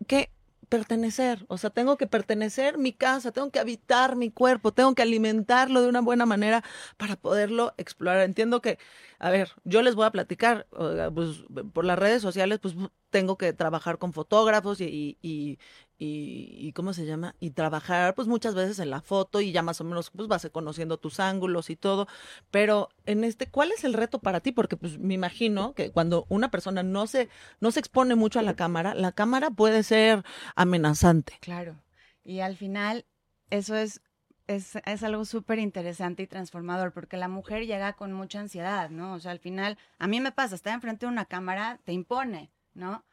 que 0.08 0.30
pertenecer. 0.68 1.44
O 1.48 1.58
sea, 1.58 1.70
tengo 1.70 1.96
que 1.96 2.06
pertenecer 2.06 2.78
mi 2.78 2.92
casa, 2.92 3.32
tengo 3.32 3.50
que 3.50 3.58
habitar 3.58 4.16
mi 4.16 4.30
cuerpo, 4.30 4.72
tengo 4.72 4.94
que 4.94 5.02
alimentarlo 5.02 5.82
de 5.82 5.88
una 5.88 6.00
buena 6.00 6.26
manera 6.26 6.62
para 6.96 7.16
poderlo 7.16 7.74
explorar. 7.78 8.22
Entiendo 8.22 8.60
que, 8.60 8.78
a 9.18 9.30
ver, 9.30 9.50
yo 9.64 9.82
les 9.82 9.94
voy 9.94 10.06
a 10.06 10.12
platicar, 10.12 10.66
pues 11.14 11.44
por 11.72 11.84
las 11.84 11.98
redes 11.98 12.22
sociales, 12.22 12.58
pues 12.60 12.74
tengo 13.10 13.36
que 13.36 13.52
trabajar 13.52 13.98
con 13.98 14.12
fotógrafos 14.12 14.80
y, 14.80 15.18
y, 15.22 15.58
y, 15.98 16.72
¿cómo 16.72 16.92
se 16.92 17.06
llama? 17.06 17.34
Y 17.40 17.50
trabajar 17.50 18.14
pues 18.14 18.28
muchas 18.28 18.54
veces 18.54 18.78
en 18.78 18.90
la 18.90 19.00
foto 19.00 19.40
y 19.40 19.52
ya 19.52 19.62
más 19.62 19.80
o 19.80 19.84
menos 19.84 20.10
pues 20.10 20.28
vas 20.28 20.48
conociendo 20.52 20.98
tus 20.98 21.18
ángulos 21.20 21.70
y 21.70 21.76
todo, 21.76 22.06
pero 22.50 22.88
en 23.06 23.24
este, 23.24 23.50
¿cuál 23.50 23.72
es 23.72 23.84
el 23.84 23.94
reto 23.94 24.20
para 24.20 24.40
ti? 24.40 24.52
Porque 24.52 24.76
pues 24.76 24.98
me 24.98 25.14
imagino 25.14 25.74
que 25.74 25.90
cuando 25.90 26.26
una 26.28 26.50
persona 26.50 26.82
no 26.82 27.06
se, 27.06 27.28
no 27.60 27.70
se 27.70 27.80
expone 27.80 28.14
mucho 28.14 28.38
a 28.38 28.42
la 28.42 28.54
cámara, 28.54 28.94
la 28.94 29.12
cámara 29.12 29.50
puede 29.50 29.82
ser 29.82 30.24
amenazante. 30.54 31.38
Claro. 31.40 31.76
Y 32.24 32.40
al 32.40 32.56
final, 32.56 33.06
eso 33.50 33.74
es, 33.74 34.02
es, 34.46 34.76
es 34.84 35.02
algo 35.02 35.24
súper 35.24 35.58
interesante 35.58 36.22
y 36.22 36.26
transformador, 36.26 36.92
porque 36.92 37.16
la 37.16 37.28
mujer 37.28 37.66
llega 37.66 37.94
con 37.94 38.12
mucha 38.12 38.40
ansiedad, 38.40 38.90
¿no? 38.90 39.14
O 39.14 39.20
sea, 39.20 39.32
al 39.32 39.38
final, 39.38 39.78
a 39.98 40.06
mí 40.06 40.20
me 40.20 40.32
pasa, 40.32 40.54
estar 40.54 40.74
enfrente 40.74 41.06
de 41.06 41.12
una 41.12 41.24
cámara 41.24 41.80
te 41.84 41.92
impone, 41.92 42.50
¿no? 42.74 43.04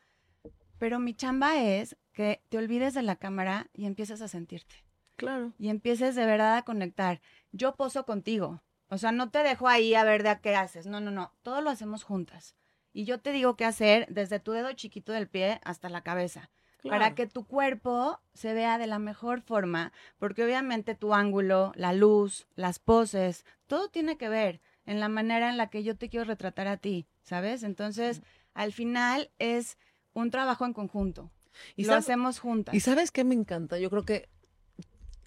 Pero 0.77 0.99
mi 0.99 1.13
chamba 1.13 1.61
es 1.61 1.97
que 2.13 2.41
te 2.49 2.57
olvides 2.57 2.93
de 2.93 3.01
la 3.01 3.15
cámara 3.15 3.67
y 3.73 3.85
empieces 3.85 4.21
a 4.21 4.27
sentirte. 4.27 4.85
Claro. 5.15 5.53
y 5.57 5.69
empieces 5.69 6.15
de 6.15 6.25
verdad 6.25 6.57
a 6.57 6.63
conectar. 6.63 7.21
Yo 7.51 7.75
poso 7.75 8.05
contigo. 8.05 8.61
O 8.89 8.97
sea, 8.97 9.11
no 9.11 9.29
te 9.29 9.39
dejo 9.39 9.67
ahí 9.67 9.95
a 9.95 10.03
ver 10.03 10.23
de 10.23 10.29
a 10.29 10.41
qué 10.41 10.55
haces. 10.55 10.87
No, 10.87 10.99
no, 10.99 11.11
no. 11.11 11.31
Todo 11.41 11.61
lo 11.61 11.69
hacemos 11.69 12.03
juntas. 12.03 12.55
Y 12.93 13.05
yo 13.05 13.19
te 13.19 13.31
digo 13.31 13.55
qué 13.55 13.65
hacer 13.65 14.07
desde 14.09 14.39
tu 14.39 14.51
dedo 14.51 14.71
chiquito 14.73 15.11
del 15.11 15.27
pie 15.27 15.59
hasta 15.63 15.89
la 15.89 16.01
cabeza. 16.01 16.49
Para 16.83 17.15
que 17.15 17.25
tu 17.25 17.47
cuerpo 17.47 18.21
se 18.35 18.53
vea 18.53 18.77
de 18.77 18.85
la 18.85 18.99
mejor 18.99 19.41
forma, 19.41 19.91
porque 20.19 20.43
obviamente 20.43 20.93
tu 20.93 21.15
ángulo, 21.15 21.71
la 21.75 21.93
luz, 21.93 22.47
las 22.55 22.77
poses, 22.77 23.43
todo 23.65 23.89
tiene 23.89 24.17
que 24.17 24.29
ver 24.29 24.61
en 24.85 24.99
la 24.99 25.09
manera 25.09 25.49
en 25.49 25.57
la 25.57 25.71
que 25.71 25.83
yo 25.83 25.97
te 25.97 26.09
quiero 26.09 26.25
retratar 26.25 26.67
a 26.67 26.77
ti, 26.77 27.07
¿sabes? 27.23 27.63
Entonces, 27.63 28.21
al 28.55 28.73
final 28.73 29.29
es 29.37 29.77
un 30.13 30.31
trabajo 30.31 30.65
en 30.65 30.73
conjunto. 30.73 31.31
Y 31.75 31.85
lo 31.85 31.93
hacemos 31.93 32.39
juntas. 32.39 32.73
¿Y 32.73 32.79
sabes 32.79 33.11
qué 33.11 33.23
me 33.23 33.35
encanta? 33.35 33.77
Yo 33.77 33.89
creo 33.89 34.03
que 34.03 34.29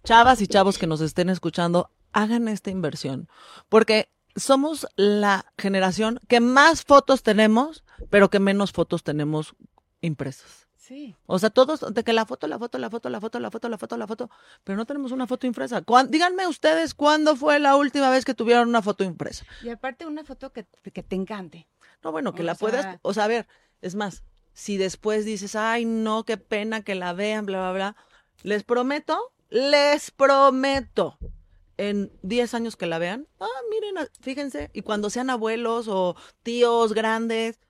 chavas 0.02 0.40
y 0.40 0.46
chavos 0.46 0.78
que 0.78 0.86
nos 0.86 1.00
estén 1.00 1.28
escuchando, 1.28 1.90
hagan 2.12 2.48
esta 2.48 2.70
inversión. 2.70 3.28
Porque 3.68 4.10
somos 4.36 4.86
la 4.96 5.52
generación 5.56 6.20
que 6.28 6.40
más 6.40 6.84
fotos 6.84 7.22
tenemos, 7.22 7.84
pero 8.10 8.30
que 8.30 8.40
menos 8.40 8.72
fotos 8.72 9.04
tenemos 9.04 9.54
impresas. 10.00 10.66
Sí. 10.76 11.14
O 11.26 11.38
sea, 11.38 11.50
todos, 11.50 11.92
de 11.92 12.02
que 12.02 12.14
la 12.14 12.24
foto, 12.24 12.46
la 12.46 12.58
foto, 12.58 12.78
la 12.78 12.88
foto, 12.88 13.10
la 13.10 13.20
foto, 13.20 13.38
la 13.38 13.50
foto, 13.50 13.68
la 13.68 13.76
foto, 13.76 13.96
la 13.98 14.06
foto, 14.06 14.30
pero 14.64 14.78
no 14.78 14.86
tenemos 14.86 15.12
una 15.12 15.26
foto 15.26 15.46
impresa. 15.46 15.84
Díganme 16.08 16.46
ustedes 16.46 16.94
cuándo 16.94 17.36
fue 17.36 17.58
la 17.58 17.76
última 17.76 18.08
vez 18.08 18.24
que 18.24 18.32
tuvieron 18.32 18.68
una 18.70 18.80
foto 18.80 19.04
impresa. 19.04 19.44
Y 19.62 19.68
aparte 19.68 20.06
una 20.06 20.24
foto 20.24 20.50
que, 20.50 20.64
que 20.64 21.02
te 21.02 21.16
encante. 21.16 21.68
No, 22.02 22.12
bueno, 22.12 22.34
que 22.34 22.42
O 22.42 22.44
la 22.44 22.54
sea- 22.54 22.58
puedas, 22.68 22.98
o 23.02 23.14
sea, 23.14 23.24
a 23.24 23.28
ver, 23.28 23.46
es 23.80 23.94
más, 23.94 24.22
si 24.52 24.76
después 24.76 25.24
dices, 25.24 25.54
ay, 25.56 25.84
no, 25.84 26.24
qué 26.24 26.36
pena 26.36 26.82
que 26.82 26.94
la 26.94 27.12
vean, 27.12 27.46
bla, 27.46 27.58
bla, 27.60 27.72
bla, 27.72 27.96
les 28.42 28.64
prometo, 28.64 29.32
les 29.50 30.10
prometo, 30.10 31.18
en 31.76 32.10
10 32.22 32.54
años 32.54 32.76
que 32.76 32.86
la 32.86 32.98
vean, 32.98 33.28
ah, 33.40 33.46
miren, 33.70 34.08
fíjense, 34.20 34.70
y 34.72 34.82
cuando 34.82 35.10
sean 35.10 35.30
abuelos 35.30 35.86
o 35.88 36.16
tíos 36.42 36.92
grandes, 36.92 37.60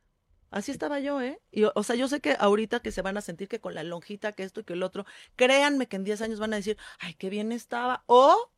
así 0.51 0.71
estaba 0.71 0.99
yo, 0.99 1.21
¿eh? 1.21 1.41
Y, 1.51 1.65
o 1.65 1.83
sea, 1.83 1.95
yo 1.95 2.09
sé 2.09 2.21
que 2.21 2.35
ahorita 2.39 2.81
que 2.81 2.91
se 2.91 3.03
van 3.03 3.19
a 3.19 3.21
sentir 3.21 3.49
que 3.49 3.61
con 3.61 3.75
la 3.75 3.83
lonjita, 3.83 4.33
que 4.33 4.45
esto 4.45 4.61
y 4.61 4.65
que 4.65 4.73
el 4.73 4.83
otro, 4.83 5.05
créanme 5.37 5.89
que 5.89 5.97
en 5.97 6.05
10 6.05 6.23
años 6.23 6.41
van 6.41 6.55
a 6.55 6.57
decir, 6.57 6.79
ay, 7.01 7.15
qué 7.15 7.29
bien 7.29 7.53
estaba, 7.53 8.03
o 8.07 8.51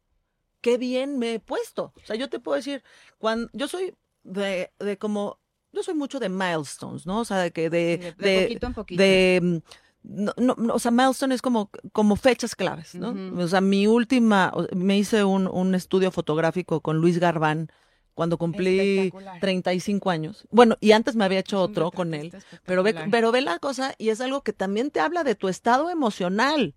qué 0.60 0.78
bien 0.78 1.18
me 1.18 1.34
he 1.34 1.40
puesto. 1.40 1.92
O 1.96 2.06
sea, 2.06 2.14
yo 2.14 2.28
te 2.30 2.38
puedo 2.38 2.54
decir, 2.54 2.84
cuando 3.18 3.50
yo 3.52 3.66
soy 3.66 3.96
de, 4.22 4.72
de 4.78 4.98
como, 4.98 5.39
yo 5.72 5.82
soy 5.82 5.94
mucho 5.94 6.18
de 6.18 6.28
milestones, 6.28 7.06
¿no? 7.06 7.20
O 7.20 7.24
sea, 7.24 7.38
de 7.38 7.50
que 7.50 7.70
de, 7.70 8.14
de, 8.18 8.30
de, 8.30 8.42
poquito 8.42 8.66
en 8.66 8.74
poquito. 8.74 9.02
de, 9.02 9.40
mm, 9.42 9.56
no, 10.02 10.32
no, 10.36 10.54
no, 10.56 10.74
o 10.74 10.78
sea, 10.78 10.90
milestone 10.90 11.34
es 11.34 11.42
como, 11.42 11.70
como 11.92 12.16
fechas 12.16 12.54
claves, 12.54 12.94
¿no? 12.94 13.14
O 13.40 13.48
sea, 13.48 13.60
mi 13.60 13.86
última, 13.86 14.52
me 14.74 14.96
hice 14.96 15.24
un, 15.24 15.46
un 15.46 15.74
estudio 15.74 16.10
fotográfico 16.10 16.80
con 16.80 16.98
Luis 16.98 17.18
Garbán 17.18 17.70
cuando 18.14 18.38
cumplí 18.38 18.98
Espectacular. 18.98 19.40
35 19.40 20.10
años. 20.10 20.46
Bueno, 20.50 20.76
y 20.80 20.92
antes 20.92 21.16
me 21.16 21.24
había 21.24 21.38
hecho 21.40 21.60
otro 21.62 21.90
con 21.90 22.14
él. 22.14 22.32
Pero 22.64 22.82
ve, 22.82 22.94
pero 23.10 23.32
ve 23.32 23.40
la 23.40 23.58
cosa 23.58 23.94
y 23.98 24.08
es 24.08 24.20
algo 24.20 24.42
que 24.42 24.52
también 24.52 24.90
te 24.90 25.00
habla 25.00 25.24
de 25.24 25.34
tu 25.34 25.48
estado 25.48 25.90
emocional. 25.90 26.74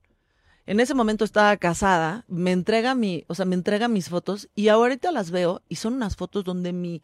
En 0.66 0.80
ese 0.80 0.94
momento 0.94 1.26
estaba 1.26 1.58
casada, 1.58 2.24
me 2.30 2.52
entrega 2.52 2.96
mi, 2.96 3.26
o 3.28 3.36
sea, 3.36 3.46
me 3.46 3.56
entrega 3.56 3.90
mis 3.90 4.08
fotos 4.08 4.50
y 4.56 4.70
ahorita 4.70 5.12
las 5.12 5.32
veo 5.32 5.62
y 5.68 5.76
son 5.76 5.96
unas 5.96 6.16
fotos 6.16 6.46
donde 6.46 6.72
mi, 6.72 7.02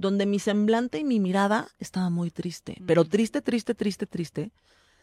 donde 0.00 0.26
mi 0.26 0.38
semblante 0.38 0.98
y 0.98 1.04
mi 1.04 1.20
mirada 1.20 1.68
estaba 1.78 2.10
muy 2.10 2.30
triste, 2.30 2.80
pero 2.86 3.04
Mm. 3.04 3.08
triste, 3.08 3.42
triste, 3.42 3.74
triste, 3.74 4.06
triste. 4.06 4.52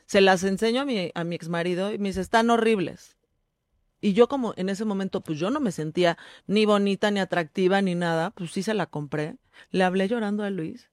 Se 0.05 0.21
las 0.21 0.43
enseño 0.43 0.81
a 0.81 0.85
mi, 0.85 1.11
a 1.13 1.23
mi 1.23 1.35
exmarido 1.35 1.93
y 1.93 1.97
me 1.99 2.09
dice, 2.09 2.21
están 2.21 2.49
horribles. 2.49 3.15
Y 3.99 4.13
yo 4.13 4.27
como 4.27 4.53
en 4.57 4.69
ese 4.69 4.85
momento, 4.85 5.21
pues 5.21 5.39
yo 5.39 5.49
no 5.49 5.59
me 5.59 5.71
sentía 5.71 6.17
ni 6.45 6.65
bonita, 6.65 7.09
ni 7.11 7.19
atractiva, 7.19 7.81
ni 7.81 7.95
nada, 7.95 8.31
pues 8.31 8.51
sí 8.51 8.63
se 8.63 8.73
la 8.73 8.85
compré. 8.85 9.37
Le 9.71 9.83
hablé 9.83 10.07
llorando 10.07 10.43
a 10.43 10.49
Luis. 10.49 10.89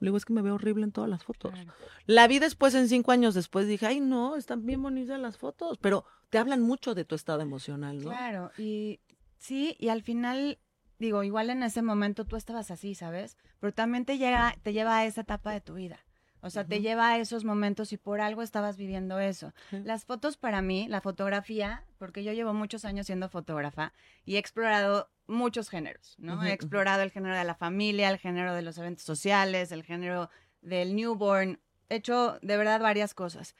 Le 0.00 0.08
digo, 0.08 0.16
es 0.16 0.24
que 0.24 0.32
me 0.32 0.42
veo 0.42 0.54
horrible 0.56 0.84
en 0.84 0.92
todas 0.92 1.08
las 1.08 1.24
fotos. 1.24 1.52
Claro. 1.52 1.72
La 2.06 2.26
vi 2.28 2.38
después, 2.38 2.74
en 2.74 2.88
cinco 2.88 3.12
años 3.12 3.34
después, 3.34 3.66
dije, 3.66 3.86
ay, 3.86 4.00
no, 4.00 4.36
están 4.36 4.66
bien 4.66 4.82
bonitas 4.82 5.18
las 5.20 5.38
fotos, 5.38 5.78
pero 5.78 6.04
te 6.28 6.38
hablan 6.38 6.60
mucho 6.62 6.94
de 6.94 7.04
tu 7.04 7.14
estado 7.14 7.40
emocional, 7.40 7.96
¿no? 7.98 8.10
Claro, 8.10 8.50
y 8.58 9.00
sí, 9.38 9.76
y 9.78 9.88
al 9.88 10.02
final, 10.02 10.58
digo, 10.98 11.22
igual 11.22 11.50
en 11.50 11.62
ese 11.62 11.82
momento 11.82 12.24
tú 12.24 12.36
estabas 12.36 12.70
así, 12.70 12.94
¿sabes? 12.94 13.36
Pero 13.60 13.72
también 13.72 14.04
te 14.04 14.18
llega, 14.18 14.54
te 14.62 14.72
lleva 14.72 14.98
a 14.98 15.06
esa 15.06 15.22
etapa 15.22 15.52
de 15.52 15.60
tu 15.60 15.74
vida. 15.74 15.98
O 16.42 16.50
sea, 16.50 16.64
te 16.64 16.80
lleva 16.80 17.08
a 17.08 17.18
esos 17.18 17.44
momentos 17.44 17.92
y 17.92 17.96
por 17.96 18.20
algo 18.20 18.40
estabas 18.40 18.76
viviendo 18.76 19.18
eso. 19.18 19.52
Las 19.72 20.04
fotos 20.04 20.36
para 20.36 20.62
mí, 20.62 20.86
la 20.88 21.00
fotografía, 21.00 21.84
porque 21.98 22.22
yo 22.22 22.32
llevo 22.32 22.54
muchos 22.54 22.84
años 22.84 23.06
siendo 23.06 23.28
fotógrafa 23.28 23.92
y 24.24 24.36
he 24.36 24.38
explorado 24.38 25.10
muchos 25.26 25.68
géneros, 25.68 26.14
¿no? 26.18 26.44
He 26.44 26.52
explorado 26.52 27.02
el 27.02 27.10
género 27.10 27.36
de 27.36 27.42
la 27.42 27.56
familia, 27.56 28.10
el 28.10 28.18
género 28.18 28.54
de 28.54 28.62
los 28.62 28.78
eventos 28.78 29.04
sociales, 29.04 29.72
el 29.72 29.82
género 29.82 30.30
del 30.60 30.94
newborn, 30.94 31.58
he 31.88 31.96
hecho 31.96 32.38
de 32.42 32.56
verdad 32.56 32.80
varias 32.80 33.12
cosas. 33.12 33.56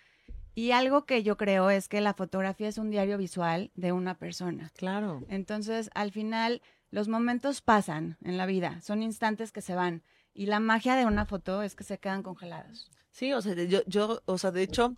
Y 0.55 0.71
algo 0.71 1.05
que 1.05 1.23
yo 1.23 1.37
creo 1.37 1.69
es 1.71 1.89
que 1.89 2.01
la 2.01 2.15
fotografía 2.15 2.69
es 2.69 2.79
un 2.79 2.91
diario 2.91 3.19
visual 3.19 3.71
de 3.75 3.93
una 3.93 4.17
persona. 4.17 4.73
Claro. 4.77 5.23
Entonces, 5.29 5.91
al 5.95 6.13
final, 6.13 6.63
los 6.97 7.09
momentos 7.09 7.61
pasan 7.61 8.17
en 8.25 8.39
la 8.39 8.47
vida, 8.47 8.81
son 8.81 9.03
instantes 9.03 9.53
que 9.53 9.61
se 9.61 9.75
van. 9.75 10.03
Y 10.33 10.47
la 10.47 10.61
magia 10.61 10.97
de 10.97 11.05
una 11.05 11.27
foto 11.27 11.63
es 11.63 11.75
que 11.75 11.85
se 11.85 11.99
quedan 11.99 12.23
congelados. 12.23 12.91
Sí, 13.11 13.35
o 13.35 13.43
sea, 13.43 13.53
yo, 13.53 13.81
yo, 13.87 14.23
o 14.25 14.39
sea, 14.39 14.51
de 14.51 14.63
hecho, 14.63 14.97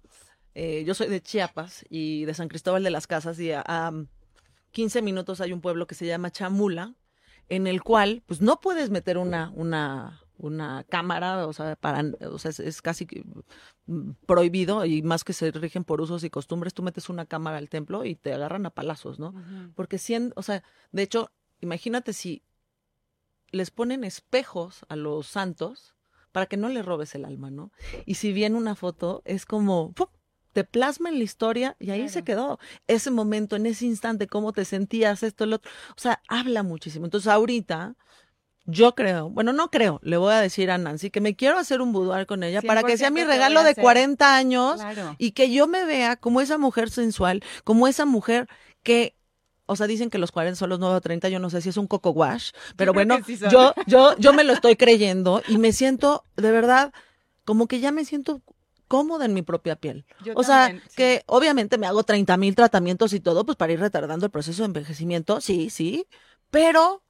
eh, 0.54 0.84
yo 0.86 0.94
soy 0.94 1.08
de 1.08 1.20
Chiapas 1.20 1.84
y 1.90 2.24
de 2.24 2.34
San 2.34 2.46
Cristóbal 2.46 2.84
de 2.84 2.90
las 2.90 3.08
Casas 3.08 3.40
y 3.40 3.50
a, 3.50 3.64
a 3.66 3.92
15 4.70 5.02
minutos 5.02 5.40
hay 5.40 5.52
un 5.52 5.60
pueblo 5.60 5.88
que 5.88 5.96
se 5.96 6.06
llama 6.06 6.30
Chamula, 6.30 6.94
en 7.48 7.66
el 7.66 7.82
cual, 7.82 8.22
pues 8.26 8.40
no 8.40 8.60
puedes 8.60 8.90
meter 8.90 9.18
una, 9.18 9.50
una, 9.56 10.22
una 10.36 10.84
cámara, 10.84 11.48
o 11.48 11.52
sea, 11.52 11.74
para, 11.74 12.04
o 12.30 12.38
sea, 12.38 12.52
es, 12.52 12.60
es 12.60 12.80
casi 12.80 13.08
mm, 13.86 14.10
prohibido 14.24 14.84
y 14.84 15.02
más 15.02 15.24
que 15.24 15.32
se 15.32 15.50
rigen 15.50 15.82
por 15.82 16.00
usos 16.00 16.22
y 16.22 16.30
costumbres, 16.30 16.74
tú 16.74 16.84
metes 16.84 17.08
una 17.08 17.26
cámara 17.26 17.58
al 17.58 17.68
templo 17.68 18.04
y 18.04 18.14
te 18.14 18.32
agarran 18.32 18.66
a 18.66 18.70
palazos, 18.70 19.18
¿no? 19.18 19.34
Porque 19.74 19.98
si, 19.98 20.14
o 20.36 20.42
sea, 20.44 20.62
de 20.92 21.02
hecho, 21.02 21.32
imagínate 21.60 22.12
si 22.12 22.42
les 23.50 23.70
ponen 23.70 24.04
espejos 24.04 24.84
a 24.88 24.96
los 24.96 25.26
santos 25.26 25.94
para 26.32 26.46
que 26.46 26.56
no 26.56 26.68
le 26.68 26.82
robes 26.82 27.14
el 27.14 27.24
alma, 27.24 27.50
¿no? 27.50 27.72
Y 28.04 28.14
si 28.14 28.32
viene 28.32 28.56
una 28.56 28.74
foto, 28.74 29.22
es 29.24 29.46
como, 29.46 29.92
¡pum! 29.92 30.08
te 30.52 30.64
plasma 30.64 31.08
en 31.08 31.18
la 31.18 31.24
historia 31.24 31.76
y 31.78 31.90
ahí 31.90 32.08
se 32.08 32.24
quedó. 32.24 32.58
Ese 32.88 33.10
momento, 33.10 33.54
en 33.56 33.66
ese 33.66 33.86
instante, 33.86 34.26
cómo 34.26 34.52
te 34.52 34.64
sentías, 34.64 35.22
esto, 35.22 35.44
el 35.44 35.52
otro. 35.52 35.70
O 35.90 36.00
sea, 36.00 36.20
habla 36.28 36.62
muchísimo. 36.62 37.04
Entonces, 37.04 37.28
ahorita, 37.28 37.94
yo 38.64 38.94
creo, 38.94 39.30
bueno, 39.30 39.52
no 39.52 39.70
creo, 39.70 40.00
le 40.02 40.16
voy 40.16 40.32
a 40.32 40.40
decir 40.40 40.70
a 40.70 40.76
Nancy 40.76 41.10
que 41.10 41.20
me 41.20 41.36
quiero 41.36 41.58
hacer 41.58 41.80
un 41.80 41.92
boudoir 41.92 42.26
con 42.26 42.42
ella 42.42 42.60
para 42.60 42.82
que 42.82 42.98
sea 42.98 43.10
100% 43.10 43.12
mi 43.14 43.24
regalo 43.24 43.62
de 43.62 43.70
hacer. 43.70 43.82
40 43.82 44.36
años 44.36 44.76
Claro. 44.80 45.14
y 45.16 45.30
que 45.30 45.50
yo 45.50 45.66
me 45.68 45.84
vea 45.84 46.16
como 46.16 46.40
esa 46.40 46.58
mujer 46.58 46.90
sensual, 46.90 47.42
como 47.64 47.88
esa 47.88 48.04
mujer 48.04 48.48
que 48.82 49.16
o 49.68 49.76
sea, 49.76 49.86
dicen 49.86 50.08
que 50.08 50.18
los 50.18 50.32
40 50.32 50.56
son 50.56 50.70
los 50.70 50.80
nuevos 50.80 51.02
30, 51.02 51.28
yo 51.28 51.38
no 51.38 51.50
sé 51.50 51.60
si 51.60 51.68
es 51.68 51.76
un 51.76 51.86
coco 51.86 52.10
wash, 52.10 52.52
pero 52.76 52.94
bueno, 52.94 53.18
sí 53.24 53.38
yo, 53.50 53.74
yo, 53.86 54.16
yo 54.16 54.32
me 54.32 54.42
lo 54.42 54.54
estoy 54.54 54.76
creyendo 54.76 55.42
y 55.46 55.58
me 55.58 55.72
siento, 55.72 56.24
de 56.36 56.50
verdad, 56.50 56.92
como 57.44 57.66
que 57.66 57.78
ya 57.78 57.92
me 57.92 58.06
siento 58.06 58.40
cómoda 58.88 59.26
en 59.26 59.34
mi 59.34 59.42
propia 59.42 59.76
piel. 59.76 60.06
Yo 60.24 60.32
o 60.36 60.42
sea, 60.42 60.70
sí. 60.70 60.80
que 60.96 61.22
obviamente 61.26 61.76
me 61.76 61.86
hago 61.86 62.02
30 62.02 62.36
mil 62.38 62.54
tratamientos 62.54 63.12
y 63.12 63.20
todo, 63.20 63.44
pues 63.44 63.56
para 63.56 63.74
ir 63.74 63.80
retardando 63.80 64.24
el 64.24 64.32
proceso 64.32 64.62
de 64.62 64.66
envejecimiento, 64.66 65.42
sí, 65.42 65.68
sí, 65.68 66.06
pero 66.50 67.02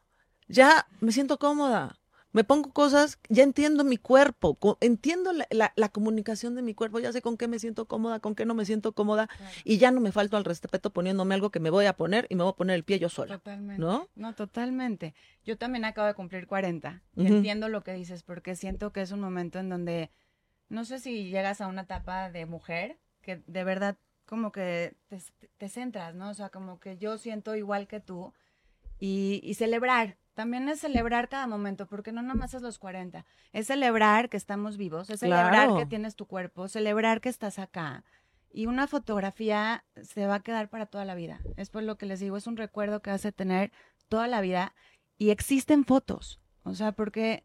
ya 0.49 0.88
me 1.00 1.12
siento 1.12 1.38
cómoda. 1.38 1.98
Me 2.33 2.45
pongo 2.45 2.73
cosas, 2.73 3.19
ya 3.31 3.43
entiendo 3.43 3.85
mi 3.85 3.97
cuerpo, 3.97 4.59
entiendo 4.81 5.33
la, 5.33 5.47
la- 5.51 5.73
la 5.77 5.89
comunicación 5.89 6.55
de 6.55 6.63
mi 6.63 6.75
cuerpo, 6.75 6.99
ya 6.99 7.11
sé 7.13 7.23
con 7.23 7.39
qué 7.39 7.49
me 7.49 7.59
siento 7.59 7.87
cómoda, 7.87 8.21
con 8.21 8.35
qué 8.35 8.45
no 8.45 8.55
me 8.55 8.67
siento 8.67 8.93
cómoda, 8.93 9.29
y 9.65 9.79
ya 9.79 9.91
no 9.91 10.01
me 10.01 10.13
falto 10.13 10.37
al 10.37 10.45
respeto 10.45 10.91
poniéndome 10.91 11.35
algo 11.35 11.51
que 11.51 11.59
me 11.59 11.71
voy 11.71 11.87
a 11.87 11.95
poner 11.95 12.27
y 12.29 12.35
me 12.37 12.43
voy 12.43 12.53
a 12.53 12.57
poner 12.57 12.77
el 12.77 12.85
pie 12.85 12.99
yo 12.99 13.09
sola. 13.09 13.39
Totalmente. 13.39 13.81
¿no? 13.81 14.09
No, 14.15 14.35
totalmente. 14.35 15.15
Yo 15.45 15.57
también 15.57 15.87
acabo 15.87 16.07
de 16.07 16.15
cumplir 16.15 16.47
40 16.47 17.03
y 17.17 17.23
Ujú. 17.25 17.35
entiendo 17.35 17.69
lo 17.71 17.83
que 17.83 17.95
dices 17.95 18.23
porque 18.23 18.57
siento 18.57 18.93
que 18.93 19.01
es 19.01 19.11
un 19.11 19.21
momento 19.21 19.59
en 19.59 19.71
donde 19.71 20.11
no 20.69 20.85
sé 20.85 20.99
si 20.99 21.31
llegas 21.31 21.63
a 21.63 21.67
una 21.67 21.83
etapa 21.83 22.31
de 22.31 22.45
mujer 22.45 22.99
que 23.23 23.43
de 23.47 23.65
verdad 23.65 23.97
como 24.27 24.53
que 24.53 24.95
te, 25.09 25.19
te 25.57 25.69
centras, 25.71 26.15
¿no? 26.15 26.29
O 26.29 26.35
sea, 26.35 26.51
como 26.51 26.79
que 26.79 26.99
yo 26.99 27.17
siento 27.17 27.57
igual 27.57 27.89
que 27.89 28.01
tú 28.01 28.35
y, 28.99 29.41
y 29.43 29.55
celebrar. 29.55 30.19
También 30.38 30.68
es 30.68 30.78
celebrar 30.78 31.28
cada 31.28 31.49
momento, 31.49 31.88
porque 31.88 32.12
no 32.12 32.23
nomás 32.23 32.54
es 32.54 32.62
los 32.62 32.78
40. 32.78 33.26
Es 33.52 33.66
celebrar 33.66 34.28
que 34.28 34.37
estamos 34.37 34.76
vivos, 34.76 35.11
es 35.11 35.18
celebrar 35.18 35.50
Claro. 35.50 35.76
que 35.78 35.85
tienes 35.87 36.14
tu 36.14 36.26
cuerpo, 36.26 36.68
celebrar 36.68 37.21
que 37.21 37.28
estás 37.28 37.59
acá. 37.59 38.04
Y 38.52 38.66
una 38.66 38.87
fotografía 38.87 39.85
se 40.00 40.28
va 40.28 40.37
a 40.37 40.40
quedar 40.45 40.71
para 40.71 40.87
toda 40.87 41.04
la 41.04 41.16
vida. 41.16 41.40
Es 41.57 41.71
por 41.71 41.83
lo 41.83 41.99
que 41.99 42.07
les 42.07 42.21
digo, 42.21 42.37
es 42.37 42.47
un 42.47 42.57
recuerdo 42.57 43.02
que 43.02 43.11
vas 43.11 43.26
a 43.26 43.33
tener 43.33 43.73
toda 44.09 44.28
la 44.28 44.40
vida. 44.40 44.76
Y 45.16 45.30
existen 45.30 45.85
fotos. 45.85 46.38
O 46.62 46.76
sea, 46.76 46.92
porque 46.92 47.42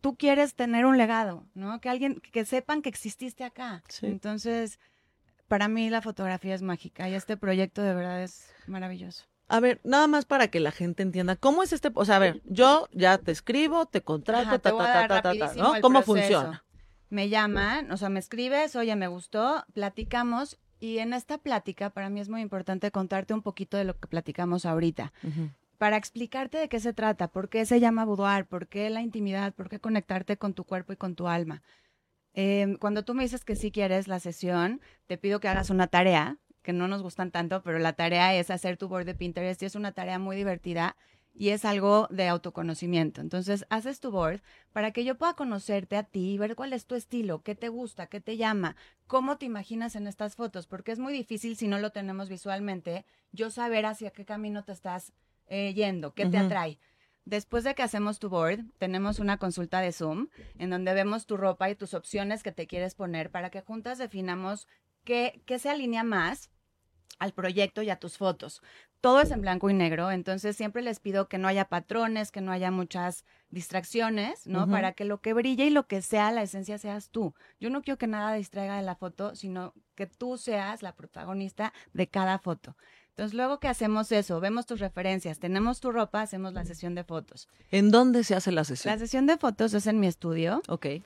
tú 0.00 0.16
quieres 0.16 0.54
tener 0.54 0.86
un 0.86 0.96
legado, 0.96 1.44
¿no? 1.52 1.82
Que 1.82 1.90
alguien, 1.90 2.18
que 2.32 2.46
sepan 2.46 2.80
que 2.80 2.88
exististe 2.88 3.44
acá. 3.44 3.82
Sí. 3.88 4.06
Entonces, 4.06 4.80
para 5.48 5.68
mí 5.68 5.90
la 5.90 6.00
fotografía 6.00 6.54
es 6.54 6.62
mágica 6.62 7.10
y 7.10 7.14
este 7.14 7.36
proyecto 7.36 7.82
de 7.82 7.92
verdad 7.92 8.22
es 8.22 8.50
maravilloso. 8.66 9.26
A 9.50 9.58
ver, 9.58 9.80
nada 9.82 10.06
más 10.06 10.26
para 10.26 10.46
que 10.46 10.60
la 10.60 10.70
gente 10.70 11.02
entienda, 11.02 11.34
¿cómo 11.34 11.64
es 11.64 11.72
este? 11.72 11.90
O 11.92 12.04
sea, 12.04 12.16
a 12.16 12.18
ver, 12.20 12.40
yo 12.44 12.88
ya 12.92 13.18
te 13.18 13.32
escribo, 13.32 13.84
te 13.84 14.00
contrato, 14.00 14.46
Ajá, 14.46 14.58
ta, 14.60 14.70
te 14.70 14.78
ta, 14.78 15.08
ta, 15.08 15.22
ta, 15.22 15.34
ta, 15.36 15.54
¿no? 15.56 15.80
¿Cómo 15.80 16.02
proceso. 16.02 16.04
funciona? 16.04 16.64
Me 17.08 17.28
llaman, 17.28 17.90
o 17.90 17.96
sea, 17.96 18.10
me 18.10 18.20
escribes, 18.20 18.76
oye, 18.76 18.94
me 18.94 19.08
gustó, 19.08 19.64
platicamos 19.74 20.56
y 20.78 20.98
en 20.98 21.12
esta 21.12 21.36
plática 21.36 21.90
para 21.90 22.10
mí 22.10 22.20
es 22.20 22.28
muy 22.28 22.42
importante 22.42 22.92
contarte 22.92 23.34
un 23.34 23.42
poquito 23.42 23.76
de 23.76 23.82
lo 23.82 23.98
que 23.98 24.06
platicamos 24.06 24.66
ahorita. 24.66 25.12
Para 25.78 25.96
explicarte 25.96 26.58
de 26.58 26.68
qué 26.68 26.78
se 26.78 26.92
trata, 26.92 27.26
por 27.26 27.48
qué 27.48 27.66
se 27.66 27.80
llama 27.80 28.04
boudoir, 28.04 28.46
por 28.46 28.68
qué 28.68 28.88
la 28.88 29.02
intimidad, 29.02 29.52
por 29.52 29.68
qué 29.68 29.80
conectarte 29.80 30.36
con 30.36 30.54
tu 30.54 30.62
cuerpo 30.62 30.92
y 30.92 30.96
con 30.96 31.16
tu 31.16 31.26
alma. 31.26 31.60
Eh, 32.34 32.76
cuando 32.78 33.04
tú 33.04 33.14
me 33.14 33.24
dices 33.24 33.44
que 33.44 33.56
sí 33.56 33.72
quieres 33.72 34.06
la 34.06 34.20
sesión, 34.20 34.80
te 35.08 35.18
pido 35.18 35.40
que 35.40 35.48
hagas 35.48 35.70
una 35.70 35.88
tarea, 35.88 36.38
que 36.62 36.72
no 36.72 36.88
nos 36.88 37.02
gustan 37.02 37.30
tanto, 37.30 37.62
pero 37.62 37.78
la 37.78 37.94
tarea 37.94 38.34
es 38.34 38.50
hacer 38.50 38.76
tu 38.76 38.88
board 38.88 39.06
de 39.06 39.14
Pinterest 39.14 39.62
y 39.62 39.66
es 39.66 39.74
una 39.74 39.92
tarea 39.92 40.18
muy 40.18 40.36
divertida 40.36 40.96
y 41.34 41.50
es 41.50 41.64
algo 41.64 42.08
de 42.10 42.28
autoconocimiento. 42.28 43.20
Entonces, 43.20 43.64
haces 43.70 44.00
tu 44.00 44.10
board 44.10 44.42
para 44.72 44.90
que 44.90 45.04
yo 45.04 45.16
pueda 45.16 45.34
conocerte 45.34 45.96
a 45.96 46.02
ti 46.02 46.32
y 46.32 46.38
ver 46.38 46.56
cuál 46.56 46.72
es 46.72 46.86
tu 46.86 46.94
estilo, 46.94 47.42
qué 47.42 47.54
te 47.54 47.68
gusta, 47.68 48.08
qué 48.08 48.20
te 48.20 48.36
llama, 48.36 48.76
cómo 49.06 49.38
te 49.38 49.46
imaginas 49.46 49.96
en 49.96 50.06
estas 50.06 50.36
fotos, 50.36 50.66
porque 50.66 50.92
es 50.92 50.98
muy 50.98 51.12
difícil 51.12 51.56
si 51.56 51.68
no 51.68 51.78
lo 51.78 51.90
tenemos 51.92 52.28
visualmente, 52.28 53.04
yo 53.32 53.50
saber 53.50 53.86
hacia 53.86 54.10
qué 54.10 54.24
camino 54.24 54.64
te 54.64 54.72
estás 54.72 55.12
eh, 55.46 55.72
yendo, 55.74 56.14
qué 56.14 56.26
te 56.26 56.38
atrae. 56.38 56.78
Después 57.24 57.64
de 57.64 57.74
que 57.74 57.82
hacemos 57.82 58.18
tu 58.18 58.28
board, 58.28 58.64
tenemos 58.78 59.18
una 59.18 59.36
consulta 59.36 59.80
de 59.80 59.92
Zoom 59.92 60.28
en 60.58 60.70
donde 60.70 60.94
vemos 60.94 61.26
tu 61.26 61.36
ropa 61.36 61.70
y 61.70 61.74
tus 61.76 61.94
opciones 61.94 62.42
que 62.42 62.50
te 62.50 62.66
quieres 62.66 62.94
poner 62.94 63.30
para 63.30 63.50
que 63.50 63.60
juntas 63.60 63.98
definamos 63.98 64.66
qué, 65.04 65.42
qué 65.46 65.58
se 65.58 65.70
alinea 65.70 66.04
más 66.04 66.50
al 67.18 67.32
proyecto 67.32 67.82
y 67.82 67.90
a 67.90 67.96
tus 67.96 68.16
fotos. 68.16 68.62
Todo 69.00 69.20
es 69.22 69.30
en 69.30 69.40
blanco 69.40 69.70
y 69.70 69.74
negro, 69.74 70.10
entonces 70.10 70.56
siempre 70.56 70.82
les 70.82 71.00
pido 71.00 71.26
que 71.26 71.38
no 71.38 71.48
haya 71.48 71.64
patrones, 71.66 72.30
que 72.30 72.42
no 72.42 72.52
haya 72.52 72.70
muchas 72.70 73.24
distracciones, 73.48 74.46
¿no? 74.46 74.68
Para 74.68 74.92
que 74.92 75.04
lo 75.04 75.20
que 75.22 75.32
brille 75.32 75.66
y 75.66 75.70
lo 75.70 75.86
que 75.86 76.02
sea 76.02 76.30
la 76.32 76.42
esencia 76.42 76.76
seas 76.76 77.08
tú. 77.10 77.34
Yo 77.60 77.70
no 77.70 77.80
quiero 77.82 77.96
que 77.98 78.06
nada 78.06 78.34
distraiga 78.34 78.76
de 78.76 78.82
la 78.82 78.96
foto, 78.96 79.34
sino 79.36 79.72
que 79.94 80.06
tú 80.06 80.36
seas 80.36 80.82
la 80.82 80.94
protagonista 80.96 81.72
de 81.94 82.08
cada 82.08 82.38
foto. 82.38 82.76
Entonces, 83.10 83.34
luego 83.34 83.58
que 83.58 83.68
hacemos 83.68 84.12
eso, 84.12 84.40
vemos 84.40 84.66
tus 84.66 84.80
referencias, 84.80 85.38
tenemos 85.38 85.80
tu 85.80 85.92
ropa, 85.92 86.22
hacemos 86.22 86.52
la 86.52 86.64
sesión 86.64 86.94
de 86.94 87.04
fotos. 87.04 87.48
¿En 87.70 87.90
dónde 87.90 88.24
se 88.24 88.34
hace 88.34 88.50
la 88.52 88.64
sesión? 88.64 88.92
La 88.92 88.98
sesión 88.98 89.26
de 89.26 89.36
fotos 89.36 89.72
es 89.74 89.86
en 89.86 90.00
mi 90.00 90.06
estudio, 90.06 90.62
Ok. 90.68 90.86
eh, 90.86 91.02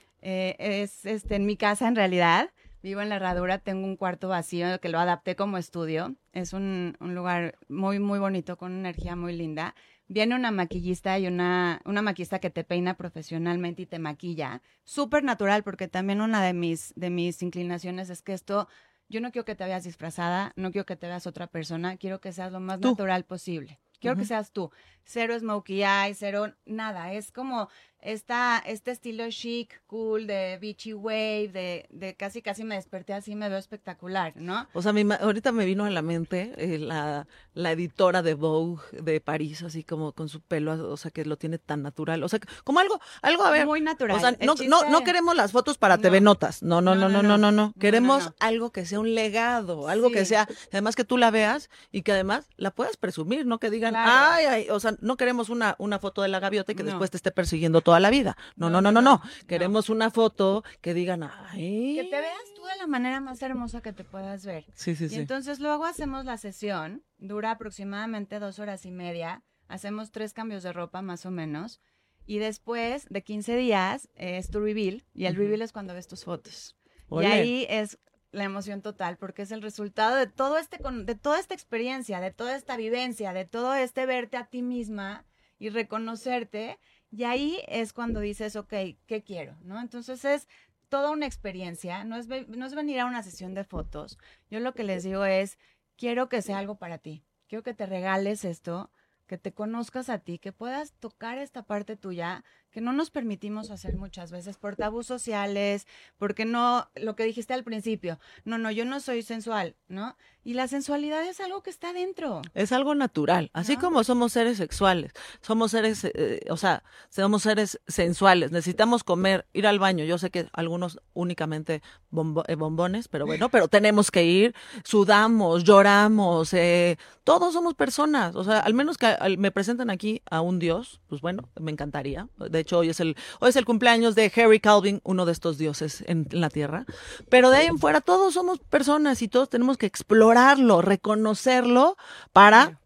es 0.59 1.07
este, 1.07 1.37
en 1.37 1.47
mi 1.47 1.57
casa 1.57 1.87
en 1.89 1.97
realidad. 1.97 2.51
Vivo 2.85 3.01
en 3.01 3.09
la 3.09 3.17
herradura, 3.17 3.61
tengo 3.61 3.87
un 3.87 3.97
cuarto 3.97 4.29
vacío 4.29 4.79
que 4.79 4.91
lo 4.91 4.99
adapté 4.99 5.37
como 5.37 5.57
estudio. 5.57 6.17
Es 6.35 6.53
un, 6.53 6.99
un 7.01 7.15
lugar 7.15 7.57
muy, 7.67 7.99
muy 7.99 8.19
bonito, 8.19 8.59
con 8.59 8.73
una 8.73 8.91
energía 8.91 9.17
muy 9.17 9.35
linda. 9.35 9.75
Viene 10.07 10.35
una 10.35 10.51
maquillista 10.51 11.19
y 11.19 11.27
una, 11.27 11.81
una 11.87 12.03
maquillista 12.03 12.41
que 12.41 12.51
te 12.51 12.63
peina 12.63 12.99
profesionalmente 12.99 13.81
y 13.81 13.87
te 13.87 13.99
maquilla. 13.99 14.61
Súper 14.83 15.25
natural, 15.25 15.65
porque 15.65 15.89
también 15.89 16.21
una 16.21 16.45
de 16.45 16.53
mis, 16.53 16.93
de 16.95 17.09
mis 17.09 17.43
inclinaciones 17.43 18.11
es 18.11 18.21
que 18.21 18.35
esto, 18.35 18.69
yo 19.09 19.23
no 19.23 19.33
quiero 19.33 19.47
que 19.47 19.55
te 19.55 19.65
veas 19.65 19.85
disfrazada, 19.85 20.53
no 20.55 20.71
quiero 20.71 20.85
que 20.85 20.97
te 20.97 21.07
veas 21.07 21.27
otra 21.27 21.47
persona, 21.47 21.97
quiero 21.97 22.21
que 22.21 22.33
seas 22.33 22.53
lo 22.53 22.61
más 22.61 22.81
Tú. 22.81 22.91
natural 22.91 23.25
posible. 23.25 23.81
Quiero 23.99 24.19
que 24.19 24.27
seas 24.27 24.53
tú. 24.53 24.71
Cero 25.05 25.39
smokey 25.39 25.83
eye, 25.83 26.15
cero 26.15 26.53
nada. 26.67 27.15
Es 27.15 27.33
como 27.33 27.71
esta, 28.05 28.63
este 28.67 28.91
estilo 28.91 29.25
chic, 29.31 29.83
cool, 29.87 30.27
de 30.27 30.59
beachy 30.61 30.93
wave, 30.93 31.49
de, 31.49 31.87
de 31.91 32.15
casi 32.15 32.43
casi 32.43 32.63
me 32.63 32.75
desperté 32.77 33.15
así, 33.15 33.35
me 33.35 33.49
veo 33.49 33.59
espectacular, 33.59 34.35
¿no? 34.37 34.69
O 34.75 34.83
sea, 34.83 34.93
ima- 34.93 35.19
ahorita 35.21 35.51
me 35.53 35.65
vino 35.65 35.85
a 35.85 35.91
la 35.91 36.03
mente 36.03 36.53
eh, 36.59 36.79
la, 36.79 37.27
la 37.55 37.73
editora 37.73 38.23
de 38.23 38.35
Vogue 38.35 38.83
de 38.93 39.21
París, 39.21 39.63
así 39.63 39.83
como 39.85 40.13
con 40.13 40.29
su 40.29 40.41
pelo, 40.43 40.91
o 40.93 40.97
sea, 40.97 41.11
que 41.11 41.25
lo 41.25 41.37
tiene 41.39 41.59
tan 41.59 41.83
natural. 41.83 42.23
O 42.23 42.29
sea, 42.29 42.39
como 42.63 42.79
algo, 42.81 43.01
algo, 43.23 43.43
a 43.45 43.51
ver. 43.51 43.67
Muy 43.67 43.81
natural. 43.81 44.17
O 44.17 44.21
sea, 44.21 44.33
no, 44.43 44.55
no, 44.69 44.91
no 44.91 45.03
queremos 45.03 45.35
las 45.35 45.53
fotos 45.53 45.79
para 45.79 45.97
No. 45.97 46.03
TV 46.03 46.21
Notas. 46.21 46.63
No, 46.63 46.81
no, 46.81 46.95
no, 46.95 47.09
no, 47.09 47.23
no, 47.23 47.39
no, 47.39 47.51
no. 47.53 47.73
Queremos 47.81 48.33
algo 48.39 48.71
que 48.71 48.85
sea 48.87 49.01
un 49.01 49.15
legado, 49.15 49.89
algo 49.89 50.11
que 50.11 50.25
sea, 50.27 50.47
además 50.71 50.95
que 50.97 51.05
tú 51.05 51.17
la 51.17 51.31
veas 51.31 51.71
y 51.91 52.03
que 52.03 52.13
además 52.13 52.49
la 52.57 52.71
puedas 52.71 52.97
presumir, 52.97 53.47
no 53.47 53.59
que 53.59 53.71
digan, 53.71 53.93
Claro. 53.95 54.11
ay, 54.13 54.45
ay, 54.47 54.67
o 54.71 54.79
sea, 54.81 54.95
no 55.01 55.17
queremos 55.17 55.49
una, 55.49 55.75
una 55.79 55.99
foto 55.99 56.21
de 56.23 56.29
la 56.29 56.41
gaviota 56.41 56.73
y 56.73 56.75
que 56.75 56.83
después 56.83 57.11
te 57.11 57.17
esté 57.17 57.31
persiguiendo 57.31 57.81
toda 57.81 57.94
la 58.01 58.11
vida. 58.11 58.37
No, 58.57 58.71
no, 58.71 58.81
no, 58.81 58.93
no, 58.93 59.03
no. 59.03 59.21
Queremos 59.47 59.89
una 59.89 60.11
foto 60.11 60.65
que 60.81 60.95
digan, 60.95 61.23
ay. 61.23 61.97
Que 61.97 62.05
te 62.05 62.21
veas 62.21 62.55
tú 62.55 62.65
de 62.65 62.77
la 62.77 62.87
manera 62.87 63.21
más 63.21 63.43
hermosa 63.43 63.81
que 63.81 63.93
te 63.93 64.05
puedas 64.05 64.45
ver. 64.45 64.67
Sí, 64.75 64.95
sí, 64.97 65.05
Y 65.05 65.09
sí. 65.11 65.17
entonces 65.17 65.61
luego 65.61 65.85
hacemos 65.85 66.25
la 66.25 66.37
sesión, 66.39 67.03
dura 67.19 67.53
aproximadamente 67.53 68.39
dos 68.39 68.59
horas 68.59 68.85
y 68.87 68.91
media, 68.91 69.43
hacemos 69.69 70.11
tres 70.11 70.33
cambios 70.33 70.63
de 70.63 70.73
ropa 70.73 71.03
más 71.03 71.27
o 71.27 71.31
menos, 71.31 71.81
y 72.27 72.39
después 72.39 73.07
de 73.11 73.23
15 73.23 73.57
días 73.57 74.09
eh, 74.15 74.39
es 74.39 74.51
tu 74.51 74.61
reveal, 74.61 75.05
y 75.13 75.27
el 75.27 75.37
reveal 75.37 75.63
es 75.63 75.73
cuando 75.73 75.95
ves 75.95 76.07
tus 76.09 76.25
fotos. 76.25 76.77
Y 77.11 77.25
ahí 77.27 77.67
es 77.69 77.99
la 78.33 78.45
emoción 78.45 78.83
total, 78.83 79.17
porque 79.19 79.43
es 79.43 79.53
el 79.53 79.63
resultado 79.63 80.17
de 80.17 80.27
todo 80.27 80.59
este, 80.59 80.79
de 80.83 81.15
toda 81.15 81.39
esta 81.39 81.55
experiencia, 81.55 82.21
de 82.21 82.33
toda 82.33 82.57
esta 82.57 82.77
vivencia, 82.77 83.33
de 83.33 83.45
todo 83.45 83.75
este 83.75 84.07
verte 84.07 84.37
a 84.37 84.47
ti 84.47 84.63
misma 84.63 85.25
y 85.59 85.69
reconocerte. 85.69 86.79
Y 87.17 87.23
ahí 87.23 87.61
es 87.69 87.93
cuando 87.93 88.19
dices, 88.19 88.57
ok, 88.57 88.75
¿qué 89.07 89.23
quiero? 89.25 89.57
¿No? 89.63 89.81
Entonces 89.81 90.25
es 90.25 90.49
toda 90.89 91.11
una 91.13 91.27
experiencia, 91.27 92.03
no 92.03 92.17
es, 92.17 92.27
no 92.49 92.67
es 92.67 92.75
venir 92.75 92.99
a 92.99 93.07
una 93.07 93.23
sesión 93.23 93.55
de 93.55 93.63
fotos. 93.63 94.19
Yo 94.51 94.59
lo 94.59 94.75
que 94.75 94.83
les 94.83 95.05
digo 95.05 95.25
es, 95.25 95.57
quiero 95.97 96.29
que 96.29 96.43
sea 96.43 96.59
algo 96.59 96.75
para 96.75 96.99
ti, 96.99 97.23
quiero 97.47 97.63
que 97.63 97.73
te 97.73 97.87
regales 97.87 98.45
esto, 98.45 98.91
que 99.29 99.39
te 99.39 99.53
conozcas 99.53 100.11
a 100.11 100.19
ti, 100.19 100.41
que 100.41 100.51
puedas 100.51 100.93
tocar 100.95 101.39
esta 101.39 101.63
parte 101.63 101.97
tuya 101.97 102.43
que 102.75 102.81
no 102.81 102.93
nos 102.93 103.11
permitimos 103.11 103.71
hacer 103.71 103.97
muchas 103.97 104.33
veces 104.33 104.57
por 104.57 104.75
tabús 104.75 105.07
sociales, 105.07 105.87
porque 106.19 106.45
no, 106.45 106.91
lo 106.97 107.15
que 107.15 107.23
dijiste 107.23 107.55
al 107.55 107.63
principio, 107.63 108.19
no, 108.45 108.59
no, 108.59 108.69
yo 108.73 108.85
no 108.85 108.99
soy 108.99 109.23
sensual, 109.23 109.77
¿no? 109.87 110.17
Y 110.43 110.55
la 110.55 110.67
sensualidad 110.67 111.23
es 111.27 111.41
algo 111.41 111.63
que 111.63 111.71
está 111.71 111.93
dentro. 111.93 112.43
Es 112.53 112.73
algo 112.73 112.95
natural, 112.97 113.49
así 113.55 113.77
¿No? 113.77 113.81
como 113.81 114.03
somos 114.05 114.33
seres 114.33 114.59
sexuales, 114.59 115.13
somos 115.41 115.71
seres, 115.71 116.05
eh, 116.05 116.41
o 116.51 116.57
sea, 116.57 116.83
somos 117.11 117.43
seres 117.45 117.81
sensuales, 117.87 118.51
necesitamos 118.51 119.05
comer, 119.05 119.47
ir 119.53 119.69
al 119.69 119.79
baño, 119.79 120.05
yo 120.05 120.19
sé 120.19 120.31
que 120.31 120.49
algunos 120.53 121.01
únicamente 121.15 121.81
bombo- 122.11 122.45
eh, 122.49 122.57
bombones, 122.57 123.07
pero 123.07 123.25
bueno, 123.25 123.49
pero 123.51 123.69
tenemos 123.69 124.11
que 124.11 124.25
ir, 124.25 124.55
sudamos, 124.85 125.63
lloramos, 125.65 126.53
eh, 126.55 126.99
todos 127.23 127.53
somos 127.55 127.75
personas, 127.75 128.35
o 128.35 128.43
sea, 128.45 128.59
al 128.59 128.75
menos 128.75 128.99
que 128.99 129.07
al- 129.07 129.39
me 129.39 129.51
presenten 129.53 129.91
aquí 129.91 130.21
a 130.29 130.41
un 130.41 130.59
dios, 130.59 131.01
pues 131.09 131.21
bueno, 131.21 131.49
me 131.59 131.71
encantaría, 131.71 132.29
de 132.37 132.59
hecho 132.65 132.79
hoy 132.79 132.91
es 132.91 133.01
el, 133.01 133.17
hoy 133.41 133.51
es 133.51 133.57
el 133.57 133.65
cumpleaños 133.65 134.15
de 134.15 134.33
Harry 134.37 134.61
Calvin, 134.61 135.01
uno 135.05 135.25
de 135.25 135.33
estos 135.33 135.57
dioses 135.57 136.03
en, 136.07 136.27
en 136.31 136.41
la 136.41 136.51
tierra, 136.51 136.85
pero 137.29 137.51
de 137.51 137.59
ahí 137.59 137.67
en 137.67 137.79
fuera 137.79 138.01
todos 138.01 138.35
somos 138.35 138.59
personas 138.59 139.23
y 139.23 139.29
todos 139.29 139.49
tenemos 139.49 139.79
que 139.79 139.87
explorarlo, 139.87 140.83
reconocerlo 140.83 141.97
para 142.33 142.81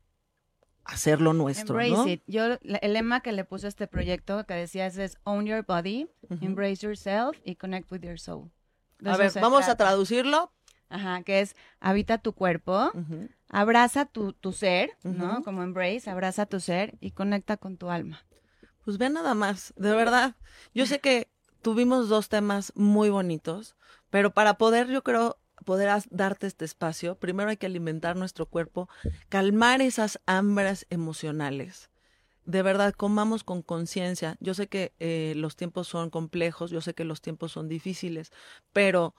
hacerlo 0.89 1.35
nuestro, 1.35 1.81
Embrace 1.81 2.03
¿no? 2.03 2.09
it. 2.09 2.23
Yo, 2.27 2.59
el 2.63 2.93
lema 2.93 3.21
que 3.21 3.33
le 3.33 3.45
puse 3.45 3.67
a 3.67 3.69
este 3.69 3.87
proyecto 3.87 4.45
que 4.47 4.55
decías 4.55 4.97
es 4.97 5.19
Own 5.25 5.47
your 5.47 5.65
body, 5.65 6.09
embrace 6.41 6.85
yourself 6.85 7.37
y 7.45 7.57
connect 7.57 7.93
with 7.93 8.01
your 8.01 8.19
soul. 8.19 8.51
De 8.99 9.11
A 9.11 9.17
ver, 9.17 9.31
vamos 9.41 9.69
a 9.69 9.77
traducirlo. 9.77 10.51
Ajá, 10.91 11.23
que 11.23 11.41
es 11.41 11.55
habita 11.81 12.17
tu 12.17 12.33
cuerpo, 12.33 12.91
abraza 13.51 14.07
tu, 14.07 14.33
tu 14.33 14.53
ser, 14.53 14.91
¿no? 15.03 15.43
Como 15.43 15.63
embrace, 15.63 16.09
abraza 16.09 16.47
tu 16.47 16.61
ser 16.61 16.97
y 17.01 17.11
conecta 17.11 17.59
con 17.59 17.77
tu 17.77 17.91
alma. 17.91 18.25
Pues 18.89 18.97
ve 18.97 19.11
nada 19.11 19.35
más, 19.35 19.75
de 19.77 19.91
verdad. 19.91 20.35
Yo 20.75 20.87
sé 20.87 20.99
que 20.99 21.29
tuvimos 21.61 22.09
dos 22.09 22.31
temas 22.31 22.73
muy 22.75 23.11
bonitos, 23.11 23.77
pero 24.09 24.33
para 24.33 24.55
poder, 24.55 24.89
yo 24.89 25.05
creo, 25.05 25.37
poder 25.67 25.91
darte 26.09 26.47
este 26.47 26.65
espacio, 26.65 27.15
primero 27.15 27.51
hay 27.51 27.59
que 27.59 27.67
alimentar 27.67 28.17
nuestro 28.17 28.47
cuerpo, 28.47 28.89
calmar 29.29 29.83
esas 29.83 30.23
hambres 30.25 30.87
emocionales. 30.89 31.91
De 32.47 32.63
verdad, 32.63 32.95
comamos 32.95 33.45
con 33.45 33.61
conciencia. 33.61 34.39
Yo 34.41 34.55
sé 34.55 34.69
que 34.69 34.95
eh, 35.01 35.35
los 35.37 35.55
tiempos 35.55 35.87
son 35.87 36.09
complejos, 36.09 36.71
yo 36.71 36.81
sé 36.81 36.95
que 36.95 37.05
los 37.05 37.21
tiempos 37.21 37.53
son 37.53 37.69
difíciles, 37.69 38.33
pero 38.73 39.15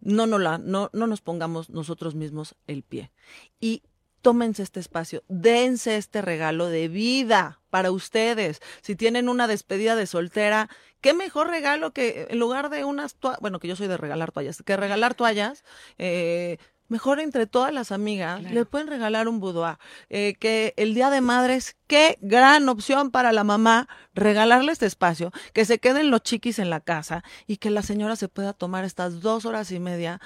no, 0.00 0.26
no, 0.26 0.38
la, 0.38 0.58
no, 0.58 0.90
no 0.92 1.06
nos 1.06 1.22
pongamos 1.22 1.70
nosotros 1.70 2.14
mismos 2.14 2.56
el 2.66 2.82
pie. 2.82 3.10
Y 3.58 3.84
tómense 4.22 4.62
este 4.62 4.80
espacio, 4.80 5.22
dense 5.28 5.96
este 5.96 6.22
regalo 6.22 6.68
de 6.68 6.88
vida 6.88 7.60
para 7.70 7.90
ustedes. 7.90 8.60
Si 8.80 8.96
tienen 8.96 9.28
una 9.28 9.46
despedida 9.48 9.96
de 9.96 10.06
soltera, 10.06 10.68
qué 11.00 11.12
mejor 11.14 11.48
regalo 11.48 11.92
que 11.92 12.28
en 12.30 12.38
lugar 12.38 12.70
de 12.70 12.84
unas 12.84 13.14
toallas, 13.16 13.40
bueno, 13.40 13.58
que 13.60 13.68
yo 13.68 13.76
soy 13.76 13.88
de 13.88 13.96
regalar 13.96 14.32
toallas, 14.32 14.62
que 14.64 14.76
regalar 14.76 15.14
toallas, 15.14 15.64
eh, 15.98 16.58
mejor 16.88 17.20
entre 17.20 17.46
todas 17.46 17.72
las 17.72 17.90
amigas, 17.90 18.40
Claro. 18.40 18.54
le 18.54 18.64
pueden 18.66 18.86
regalar 18.86 19.26
un 19.26 19.40
boudoir. 19.40 19.78
Eh, 20.10 20.34
que 20.38 20.74
el 20.76 20.92
Día 20.94 21.08
de 21.08 21.22
Madres, 21.22 21.74
qué 21.86 22.18
gran 22.20 22.68
opción 22.68 23.10
para 23.10 23.32
la 23.32 23.44
mamá, 23.44 23.88
regalarle 24.14 24.72
este 24.72 24.84
espacio, 24.86 25.32
que 25.54 25.64
se 25.64 25.78
queden 25.78 26.10
los 26.10 26.22
chiquis 26.22 26.58
en 26.58 26.68
la 26.68 26.80
casa 26.80 27.24
y 27.46 27.56
que 27.56 27.70
la 27.70 27.82
señora 27.82 28.14
se 28.16 28.28
pueda 28.28 28.52
tomar 28.52 28.84
estas 28.84 29.20
dos 29.22 29.46
horas 29.46 29.72
y 29.72 29.80
media 29.80 30.20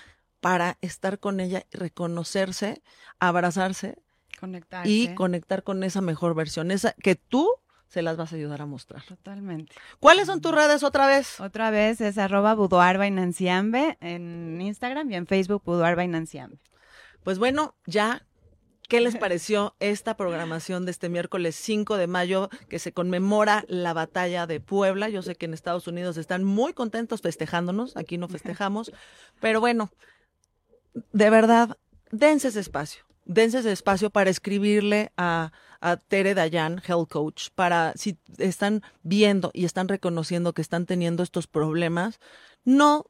para 0.47 0.79
estar 0.81 1.19
con 1.19 1.41
ella 1.41 1.65
y 1.73 1.77
reconocerse, 1.77 2.81
abrazarse 3.19 3.99
Conectarse. 4.39 4.89
y 4.89 5.13
conectar 5.17 5.65
con 5.65 5.83
esa 5.83 6.01
mejor 6.03 6.37
versión, 6.37 6.71
esa 6.71 6.93
que 7.03 7.17
tú 7.17 7.51
se 7.89 8.01
las 8.01 8.17
vas 8.17 8.33
a 8.33 8.37
ayudar 8.37 8.63
a 8.63 8.67
mostrar. 8.67 9.03
Totalmente. 9.03 9.75
¿Cuáles 9.99 10.27
son 10.27 10.41
tus 10.41 10.55
redes 10.55 10.85
otra 10.85 11.09
vez? 11.09 11.41
Otra 11.41 11.73
vez 11.73 12.01
es 12.01 12.17
arroba 12.17 12.53
Ambe 12.53 13.99
en 14.01 14.61
Instagram 14.61 15.11
y 15.11 15.17
en 15.17 15.27
Facebook 15.27 15.65
Ambe. 15.67 16.59
Pues 17.25 17.41
bueno, 17.41 17.75
ya, 17.85 18.25
¿qué 18.89 19.01
les 19.01 19.17
pareció 19.17 19.75
esta 19.81 20.17
programación 20.17 20.85
de 20.85 20.93
este 20.93 21.09
miércoles 21.09 21.57
5 21.57 21.97
de 21.97 22.07
mayo 22.07 22.51
que 22.69 22.79
se 22.79 22.93
conmemora 22.93 23.65
la 23.67 23.95
batalla 23.95 24.47
de 24.47 24.61
Puebla? 24.61 25.09
Yo 25.09 25.23
sé 25.23 25.35
que 25.35 25.47
en 25.47 25.55
Estados 25.55 25.89
Unidos 25.89 26.17
están 26.17 26.45
muy 26.45 26.73
contentos 26.73 27.21
festejándonos, 27.21 27.97
aquí 27.97 28.17
no 28.17 28.29
festejamos, 28.69 28.93
pero 29.41 29.59
bueno, 29.59 29.91
de 31.13 31.31
verdad, 31.31 31.77
dense 32.11 32.49
ese 32.49 32.61
espacio. 32.61 33.05
Dense 33.25 33.59
ese 33.59 33.73
espacio 33.73 34.11
para 34.11 34.31
escribirle 34.31 35.13
a, 35.17 35.53
a 35.81 35.97
Tere 35.97 36.35
Dayan, 36.35 36.81
Health 36.87 37.09
Coach, 37.11 37.49
para 37.55 37.93
si 37.97 38.19
están 38.39 38.83
viendo 39.03 39.51
y 39.53 39.65
están 39.65 39.89
reconociendo 39.89 40.53
que 40.53 40.63
están 40.63 40.87
teniendo 40.87 41.23
estos 41.23 41.47
problemas, 41.47 42.21
no 42.65 43.07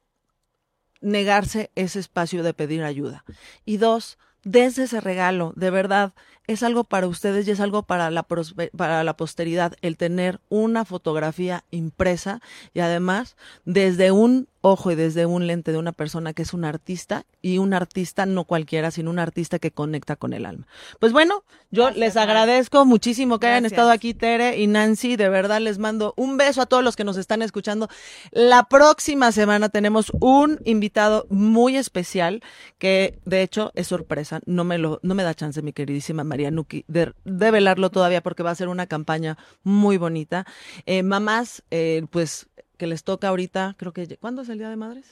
negarse 1.01 1.71
ese 1.75 1.99
espacio 1.99 2.43
de 2.43 2.53
pedir 2.53 2.83
ayuda. 2.83 3.23
Y 3.65 3.77
dos, 3.77 4.17
dense 4.47 4.83
ese 4.83 5.01
regalo, 5.01 5.53
de 5.55 5.69
verdad, 5.69 6.13
es 6.47 6.63
algo 6.63 6.85
para 6.85 7.07
ustedes 7.07 7.47
y 7.47 7.51
es 7.51 7.59
algo 7.59 7.83
para 7.83 8.09
la, 8.09 8.23
para 8.23 9.03
la 9.03 9.17
posteridad, 9.17 9.73
el 9.81 9.97
tener 9.97 10.39
una 10.49 10.85
fotografía 10.85 11.65
impresa 11.71 12.41
y 12.73 12.79
además 12.79 13.35
desde 13.65 14.11
un 14.11 14.47
ojo 14.61 14.91
y 14.91 14.95
desde 14.95 15.25
un 15.25 15.47
lente 15.47 15.71
de 15.71 15.77
una 15.77 15.91
persona 15.91 16.33
que 16.33 16.41
es 16.41 16.53
un 16.53 16.65
artista 16.65 17.25
y 17.41 17.57
un 17.57 17.73
artista 17.73 18.25
no 18.25 18.43
cualquiera, 18.45 18.91
sino 18.91 19.11
un 19.11 19.19
artista 19.19 19.59
que 19.59 19.71
conecta 19.71 20.15
con 20.15 20.33
el 20.33 20.45
alma. 20.45 20.67
Pues 20.99 21.13
bueno, 21.13 21.43
yo 21.69 21.83
Gracias, 21.83 21.99
les 21.99 22.17
agradezco 22.17 22.85
muchísimo 22.85 23.39
que 23.39 23.47
hayan 23.47 23.65
estado 23.65 23.91
aquí, 23.91 24.13
Tere 24.13 24.57
y 24.57 24.67
Nancy. 24.67 25.15
De 25.15 25.29
verdad 25.29 25.61
les 25.61 25.77
mando 25.77 26.13
un 26.17 26.37
beso 26.37 26.61
a 26.61 26.65
todos 26.65 26.83
los 26.83 26.95
que 26.95 27.03
nos 27.03 27.17
están 27.17 27.41
escuchando. 27.41 27.87
La 28.31 28.63
próxima 28.63 29.31
semana 29.31 29.69
tenemos 29.69 30.11
un 30.19 30.59
invitado 30.65 31.27
muy 31.29 31.77
especial 31.77 32.41
que 32.77 33.19
de 33.25 33.43
hecho 33.43 33.71
es 33.75 33.87
sorpresa. 33.87 34.36
No 34.45 34.63
me 34.63 34.77
lo, 34.77 34.99
no 35.03 35.15
me 35.15 35.23
da 35.23 35.33
chance, 35.33 35.61
mi 35.61 35.73
queridísima 35.73 36.23
María 36.23 36.51
Nuki, 36.51 36.85
de, 36.87 37.13
velarlo 37.25 37.89
todavía 37.89 38.21
porque 38.21 38.43
va 38.43 38.51
a 38.51 38.55
ser 38.55 38.67
una 38.67 38.87
campaña 38.87 39.37
muy 39.63 39.97
bonita. 39.97 40.45
Eh, 40.85 41.03
mamás, 41.03 41.63
eh, 41.71 42.05
pues 42.09 42.47
que 42.77 42.87
les 42.87 43.03
toca 43.03 43.29
ahorita, 43.29 43.75
creo 43.77 43.91
que, 43.91 44.17
¿cuándo 44.17 44.43
es 44.43 44.49
el 44.49 44.59
Día 44.59 44.69
de 44.69 44.75
Madres? 44.75 45.05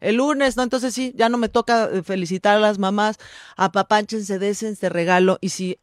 El 0.00 0.16
lunes, 0.16 0.56
¿no? 0.56 0.62
Entonces 0.64 0.94
sí, 0.94 1.12
ya 1.16 1.28
no 1.28 1.38
me 1.38 1.48
toca 1.48 1.88
eh, 1.92 2.02
felicitar 2.02 2.56
a 2.56 2.60
las 2.60 2.78
mamás, 2.78 3.18
apapánchense, 3.56 4.38
desen 4.38 4.72
este 4.72 4.88
regalo 4.88 5.38
y 5.40 5.50
si, 5.50 5.78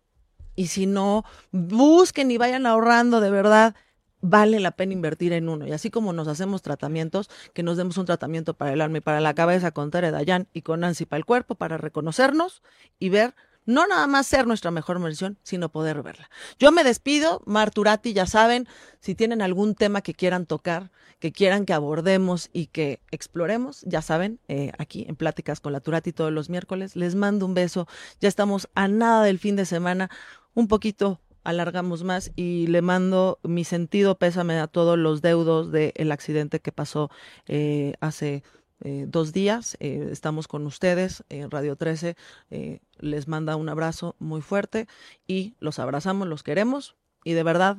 y 0.56 0.67
si 0.67 0.86
no, 0.88 1.23
busquen 1.52 2.30
y 2.32 2.38
vayan 2.38 2.65
ahorrando, 2.65 3.21
de 3.21 3.32
verdad, 3.32 3.75
vale 4.21 4.60
la 4.60 4.71
pena 4.71 4.93
invertir 4.93 5.34
en 5.34 5.49
uno. 5.49 5.67
Y 5.67 5.71
así 5.71 5.89
como 5.89 6.13
nos 6.13 6.27
hacemos 6.27 6.62
tratamientos, 6.62 7.29
que 7.53 7.63
nos 7.63 7.77
demos 7.77 7.97
un 7.97 8.05
tratamiento 8.05 8.53
para 8.53 8.73
el 8.73 8.82
alma 8.82 8.97
y 8.97 9.01
para 9.01 9.21
la 9.21 9.34
cabeza 9.34 9.71
con 9.71 9.91
Tere 9.91 10.12
Dayan 10.12 10.47
y 10.53 10.62
con 10.62 10.82
Nancy 10.82 11.05
para 11.05 11.19
el 11.19 11.25
cuerpo, 11.25 11.55
para 11.55 11.77
reconocernos 11.77 12.62
y 12.99 13.10
ver 13.10 13.36
no 13.65 13.86
nada 13.86 14.08
más 14.08 14.25
ser 14.25 14.47
nuestra 14.47 14.71
mejor 14.71 14.99
versión, 14.99 15.38
sino 15.43 15.69
poder 15.69 16.01
verla. 16.01 16.29
Yo 16.58 16.71
me 16.71 16.84
despido, 16.84 17.43
Marturati, 17.45 18.13
ya 18.13 18.25
saben, 18.25 18.67
si 18.99 19.13
tienen 19.13 19.43
algún 19.43 19.75
tema 19.75 20.01
que 20.01 20.15
quieran 20.15 20.47
tocar, 20.47 20.91
que 21.19 21.32
quieran 21.32 21.65
que 21.65 21.73
abordemos 21.73 22.49
y 22.51 22.67
que 22.67 22.99
exploremos, 23.12 23.84
ya 23.86 24.01
saben, 24.01 24.39
eh, 24.47 24.71
aquí 24.79 25.05
en 25.08 25.15
Pláticas 25.15 25.60
con 25.60 25.73
la 25.73 25.82
Turati 25.82 26.13
todos 26.13 26.32
los 26.32 26.49
miércoles, 26.49 26.95
les 26.95 27.13
mando 27.13 27.45
un 27.45 27.53
beso, 27.53 27.88
ya 28.19 28.27
estamos 28.27 28.69
a 28.73 28.88
nada 28.88 29.23
del 29.23 29.38
fin 29.38 29.55
de 29.55 29.65
semana, 29.65 30.10
un 30.55 30.67
poquito 30.67 31.21
alargamos 31.49 32.03
más 32.03 32.31
y 32.35 32.67
le 32.67 32.81
mando 32.81 33.39
mi 33.43 33.63
sentido 33.63 34.17
pésame 34.17 34.59
a 34.59 34.67
todos 34.67 34.97
los 34.97 35.21
deudos 35.21 35.71
del 35.71 36.12
accidente 36.12 36.59
que 36.59 36.71
pasó 36.71 37.09
eh, 37.47 37.93
hace 37.99 38.43
eh, 38.81 39.05
dos 39.07 39.33
días. 39.33 39.75
Eh, 39.79 40.09
estamos 40.12 40.47
con 40.47 40.65
ustedes 40.65 41.23
en 41.29 41.49
Radio 41.49 41.75
13. 41.75 42.15
eh, 42.51 42.79
les 42.99 43.27
manda 43.27 43.55
un 43.55 43.67
abrazo 43.67 44.15
muy 44.19 44.41
fuerte 44.41 44.88
y 45.27 45.55
los 45.59 45.79
abrazamos, 45.79 46.27
los 46.27 46.43
queremos 46.43 46.95
y 47.23 47.33
de 47.33 47.43
verdad 47.43 47.77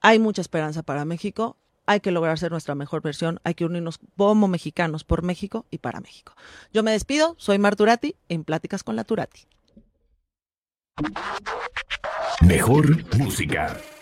hay 0.00 0.18
mucha 0.18 0.42
esperanza 0.42 0.82
para 0.82 1.04
México. 1.04 1.56
Hay 1.86 2.00
que 2.00 2.10
lograr 2.10 2.38
ser 2.38 2.52
nuestra 2.52 2.74
mejor 2.74 3.00
versión. 3.00 3.40
Hay 3.44 3.54
que 3.54 3.64
unirnos 3.64 3.98
como 4.18 4.46
mexicanos 4.46 5.04
por 5.04 5.22
México 5.22 5.64
y 5.70 5.78
para 5.78 6.00
México. 6.00 6.34
Yo 6.70 6.82
me 6.82 6.92
despido. 6.92 7.34
Soy 7.38 7.58
Marturati 7.58 8.14
en 8.28 8.44
Pláticas 8.44 8.84
con 8.84 8.94
la 8.94 9.04
Turati. 9.04 9.46
Mejor 12.40 13.04
música. 13.16 13.97